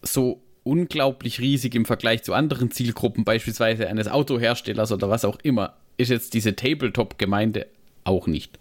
[0.00, 5.74] so unglaublich riesig im Vergleich zu anderen Zielgruppen, beispielsweise eines Autoherstellers oder was auch immer,
[5.96, 7.66] ist jetzt diese Tabletop-Gemeinde
[8.04, 8.60] auch nicht.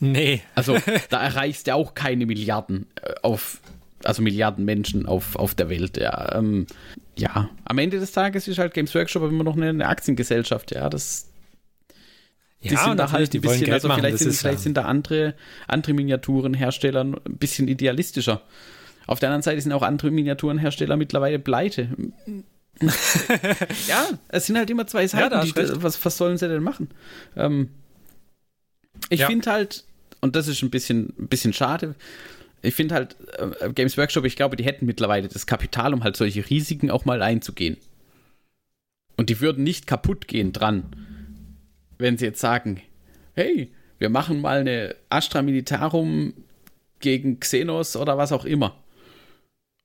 [0.00, 0.42] Nee.
[0.54, 0.76] Also
[1.10, 3.60] da erreichst du auch keine Milliarden äh, auf,
[4.04, 5.96] also Milliarden Menschen auf, auf der Welt.
[5.96, 6.66] Ja, ähm,
[7.16, 10.72] ja, am Ende des Tages ist halt Games Workshop immer noch eine, eine Aktiengesellschaft.
[10.72, 11.30] Ja, das
[12.62, 14.76] die Ja, sind da halt ein bisschen, also machen, vielleicht, sind, ist vielleicht ja- sind
[14.76, 15.34] da andere,
[15.68, 18.40] andere Miniaturenhersteller ein bisschen idealistischer.
[19.06, 21.88] Auf der anderen Seite sind auch andere Miniaturenhersteller mittlerweile pleite.
[23.86, 25.34] ja, es sind halt immer zwei Seiten.
[25.34, 26.88] hast die, was, was sollen sie denn machen?
[27.36, 27.68] Ähm,
[29.10, 29.26] ich Ja.
[29.26, 29.84] finde halt,
[30.20, 31.94] und das ist ein bisschen, ein bisschen schade,
[32.64, 36.16] ich finde halt, äh, Games Workshop, ich glaube, die hätten mittlerweile das Kapital, um halt
[36.16, 37.76] solche Risiken auch mal einzugehen.
[39.16, 40.84] Und die würden nicht kaputt gehen dran,
[41.98, 42.80] wenn sie jetzt sagen,
[43.34, 46.34] hey, wir machen mal eine Astra Militarum
[47.00, 48.76] gegen Xenos oder was auch immer.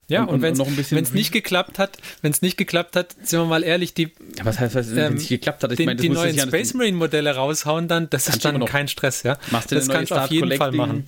[0.08, 3.40] Ja, Und- und, und wenn es nicht geklappt hat, wenn es nicht geklappt hat, sind
[3.40, 5.72] wir mal ehrlich, die, Ja, was heißt, was, wenn ähm, es nicht geklappt hat?
[5.72, 9.22] Ich den, meine, die neuen Space Marine Modelle raushauen, dann das ist dann kein Stress,
[9.22, 9.38] ja.
[9.52, 11.06] Machst du das kannst du auf jeden Fall machen.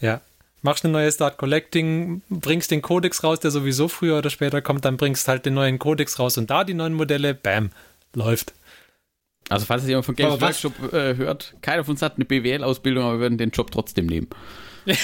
[0.00, 0.20] Ja.
[0.66, 4.84] Machst eine neue Start Collecting, bringst den Codex raus, der sowieso früher oder später kommt,
[4.84, 7.70] dann bringst halt den neuen Codex raus und da die neuen Modelle, bam,
[8.14, 8.52] läuft.
[9.48, 13.04] Also falls es jemand von Games Workshop äh, hört, keiner von uns hat eine BWL-Ausbildung,
[13.04, 14.28] aber wir würden den Job trotzdem nehmen.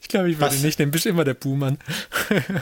[0.00, 0.62] Ich glaube, ich würde Was?
[0.62, 1.78] nicht, den bist immer der Buhmann.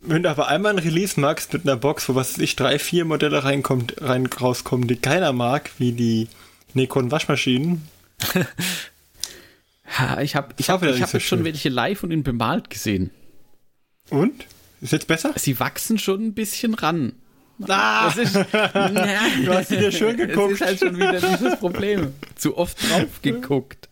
[0.00, 3.04] Wenn du aber einmal ein Release magst mit einer Box, wo was ich, drei, vier
[3.04, 6.28] Modelle reinkommt, rein, rauskommen, die keiner mag, wie die
[6.72, 7.86] Nikon Waschmaschinen,
[9.98, 12.70] Ha, ich habe ich hab, ich hab so jetzt schon welche live und in bemalt
[12.70, 13.10] gesehen.
[14.10, 14.46] und?
[14.80, 15.34] Ist jetzt besser?
[15.36, 17.12] Sie wachsen schon ein bisschen ran.
[17.68, 20.52] Ah, Das ist, du hast sie dir schön geguckt.
[20.54, 22.14] ist halt schon wieder dieses Problem.
[22.36, 23.90] Zu oft drauf geguckt.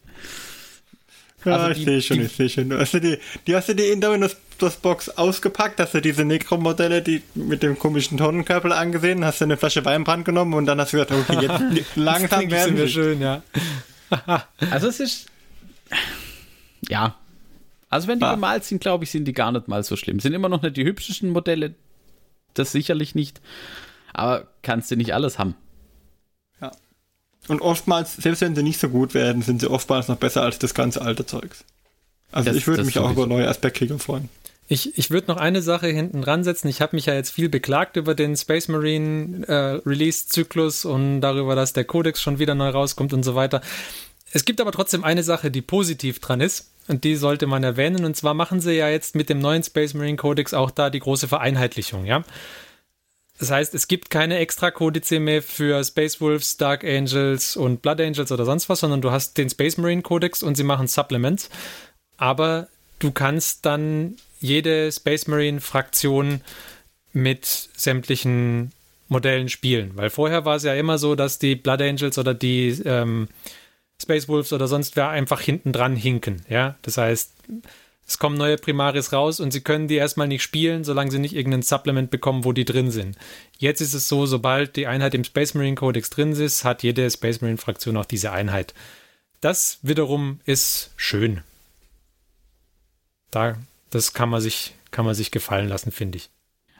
[1.44, 2.70] ja, also ich sehe schon, die- ich sehe schon.
[2.70, 6.00] Du hast dir die, die hast du die in das, das Box ausgepackt, hast du
[6.00, 10.64] diese Necro-Modelle, die mit dem komischen Tonnenkörper angesehen, hast du eine Flasche Weinbrand genommen und
[10.64, 11.44] dann hast du gesagt, okay,
[11.74, 13.42] jetzt langsam werden wir schön, ja.
[14.70, 15.26] Also es ist.
[16.88, 17.16] Ja.
[17.90, 18.34] Also wenn die Ah.
[18.34, 20.20] bemalt sind, glaube ich, sind die gar nicht mal so schlimm.
[20.20, 21.74] Sind immer noch nicht die hübschesten Modelle.
[22.54, 23.40] Das sicherlich nicht.
[24.12, 25.54] Aber kannst du nicht alles haben.
[27.46, 30.58] Und oftmals, selbst wenn sie nicht so gut werden, sind sie oftmals noch besser als
[30.58, 31.64] das ganze alte Zeugs.
[32.30, 34.28] Also Das- ich würde mich auch über neue Aspektkrieger freuen.
[34.66, 36.68] Ich, ich würde noch eine Sache hinten dran setzen.
[36.68, 41.54] Ich habe mich ja jetzt viel beklagt über den Space Marine äh, Release-Zyklus und darüber,
[41.54, 43.62] dass der Codex schon wieder neu rauskommt und so weiter.
[44.32, 48.04] Es gibt aber trotzdem eine Sache, die positiv dran ist und die sollte man erwähnen.
[48.04, 51.00] Und zwar machen sie ja jetzt mit dem neuen Space Marine Codex auch da die
[51.00, 52.24] große Vereinheitlichung, ja.
[53.38, 58.00] Das heißt, es gibt keine extra Kodize mehr für Space Wolves, Dark Angels und Blood
[58.00, 61.48] Angels oder sonst was, sondern du hast den Space Marine Codex und sie machen Supplements.
[62.16, 62.66] Aber
[62.98, 66.40] du kannst dann jede Space Marine Fraktion
[67.12, 68.72] mit sämtlichen
[69.06, 69.92] Modellen spielen.
[69.94, 73.28] Weil vorher war es ja immer so, dass die Blood Angels oder die ähm,
[74.00, 76.42] Space Wolves oder sonst wer einfach hinten dran hinken.
[76.48, 77.32] Ja, das heißt,
[78.06, 81.34] es kommen neue Primaris raus und sie können die erstmal nicht spielen, solange sie nicht
[81.34, 83.18] irgendein Supplement bekommen, wo die drin sind.
[83.58, 87.10] Jetzt ist es so, sobald die Einheit im Space Marine Codex drin ist, hat jede
[87.10, 88.72] Space Marine Fraktion auch diese Einheit.
[89.40, 91.42] Das wiederum ist schön.
[93.30, 93.58] Da,
[93.90, 96.30] das kann man sich, kann man sich gefallen lassen, finde ich.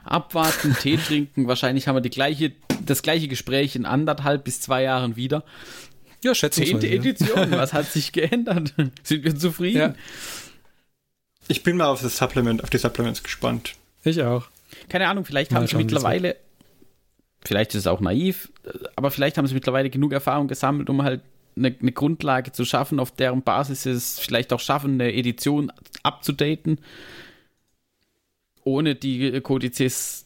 [0.03, 1.47] Abwarten, Tee trinken.
[1.47, 2.53] Wahrscheinlich haben wir die gleiche,
[2.83, 5.43] das gleiche Gespräch in anderthalb bis zwei Jahren wieder.
[6.23, 6.79] Ja, schätzungsweise.
[6.79, 6.95] Zehnte.
[6.95, 7.51] Edition.
[7.51, 8.73] Was hat sich geändert?
[9.03, 9.77] Sind wir zufrieden?
[9.77, 9.95] Ja.
[11.47, 13.75] Ich bin mal auf das Supplement, auf die Supplements gespannt.
[14.03, 14.47] Ich auch.
[14.87, 16.35] Keine Ahnung, vielleicht Mal haben sie mittlerweile,
[17.43, 18.51] vielleicht ist es auch naiv,
[18.95, 21.21] aber vielleicht haben sie mittlerweile genug Erfahrung gesammelt, um halt
[21.55, 25.71] eine, eine Grundlage zu schaffen, auf deren Basis sie es vielleicht auch schaffen, eine Edition
[26.03, 26.79] abzudaten,
[28.63, 30.25] ohne die Kodizes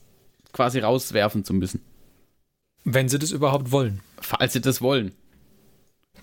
[0.52, 1.82] quasi rauswerfen zu müssen.
[2.84, 4.02] Wenn sie das überhaupt wollen.
[4.20, 5.14] Falls sie das wollen.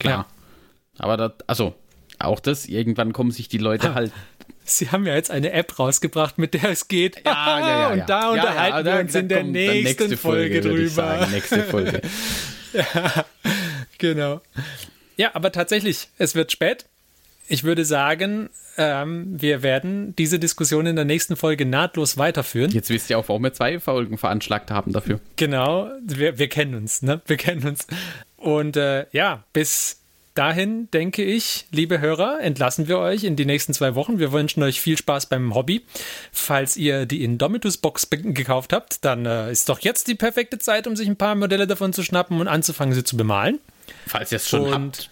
[0.00, 0.26] Klar.
[0.98, 1.74] Aber das, also,
[2.18, 4.12] auch das, irgendwann kommen sich die Leute halt
[4.64, 7.16] Sie haben ja jetzt eine App rausgebracht, mit der es geht.
[7.24, 7.88] Ja, ja, ja, ja.
[8.02, 11.26] Und da Ja, ja, unterhalten da- wir uns in der nächsten Folge, würde ich drüber.
[11.30, 12.00] nächste Folge.
[13.98, 14.40] Genau.
[15.16, 16.86] Ja, aber tatsächlich, es wird spät.
[17.48, 22.70] Ich würde sagen, Ähm, wir werden diese Diskussion in der nächsten Folge nahtlos weiterführen.
[22.70, 25.20] Jetzt wisst ihr auch, warum wir zwei Folgen veranschlagt haben dafür.
[25.36, 27.20] Genau, wir, wir kennen uns, ne?
[27.26, 27.86] Wir kennen uns.
[28.40, 30.00] Und äh, ja, bis
[30.34, 34.18] dahin denke ich, liebe Hörer, entlassen wir euch in die nächsten zwei Wochen.
[34.18, 35.84] Wir wünschen euch viel Spaß beim Hobby.
[36.32, 40.96] Falls ihr die Indomitus-Box gekauft habt, dann äh, ist doch jetzt die perfekte Zeit, um
[40.96, 43.58] sich ein paar Modelle davon zu schnappen und anzufangen, sie zu bemalen.
[44.06, 45.10] Falls ihr es schon Und habt.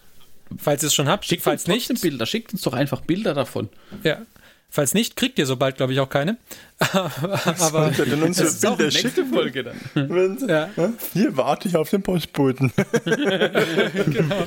[0.57, 2.25] Falls ihr es schon habt, Schickt falls uns nicht, Bilder.
[2.25, 3.69] Schickt uns doch einfach Bilder davon.
[4.03, 4.23] ja.
[4.71, 6.37] Falls nicht, kriegt ihr so bald, glaube ich, auch keine.
[6.79, 9.25] Aber Das ist auch Bilder nächste?
[9.25, 10.39] Folge dann.
[10.47, 10.69] Ja.
[11.15, 12.73] Hier warte ich auf den Postboten.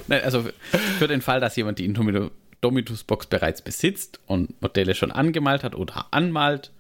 [0.08, 0.46] Nein, also
[1.00, 6.06] für den Fall, dass jemand die Indomitus-Box bereits besitzt und Modelle schon angemalt hat oder
[6.12, 6.72] anmalt,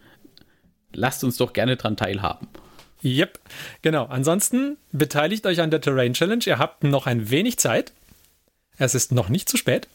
[0.93, 2.47] lasst uns doch gerne dran teilhaben.
[3.03, 3.39] Yep,
[3.81, 4.05] genau.
[4.05, 6.43] Ansonsten beteiligt euch an der Terrain Challenge.
[6.45, 7.91] Ihr habt noch ein wenig Zeit.
[8.77, 9.87] Es ist noch nicht zu spät.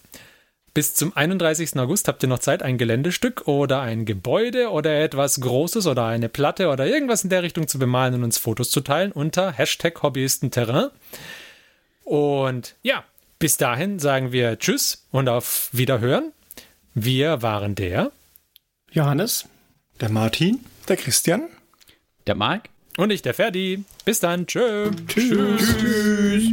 [0.76, 1.78] Bis zum 31.
[1.78, 6.28] August habt ihr noch Zeit, ein Geländestück oder ein Gebäude oder etwas Großes oder eine
[6.28, 10.02] Platte oder irgendwas in der Richtung zu bemalen und uns Fotos zu teilen unter Hashtag
[10.02, 10.90] Hobbyistenterrain.
[12.04, 13.04] Und ja,
[13.38, 16.32] bis dahin sagen wir Tschüss und auf Wiederhören.
[16.92, 18.12] Wir waren der
[18.90, 19.48] Johannes?
[20.02, 20.62] Der Martin?
[20.88, 21.44] Der Christian?
[22.26, 22.68] Der Marc?
[22.98, 23.82] und ich, der Ferdi.
[24.04, 24.46] Bis dann.
[24.46, 24.90] Tschö.
[25.08, 26.52] Tschüss.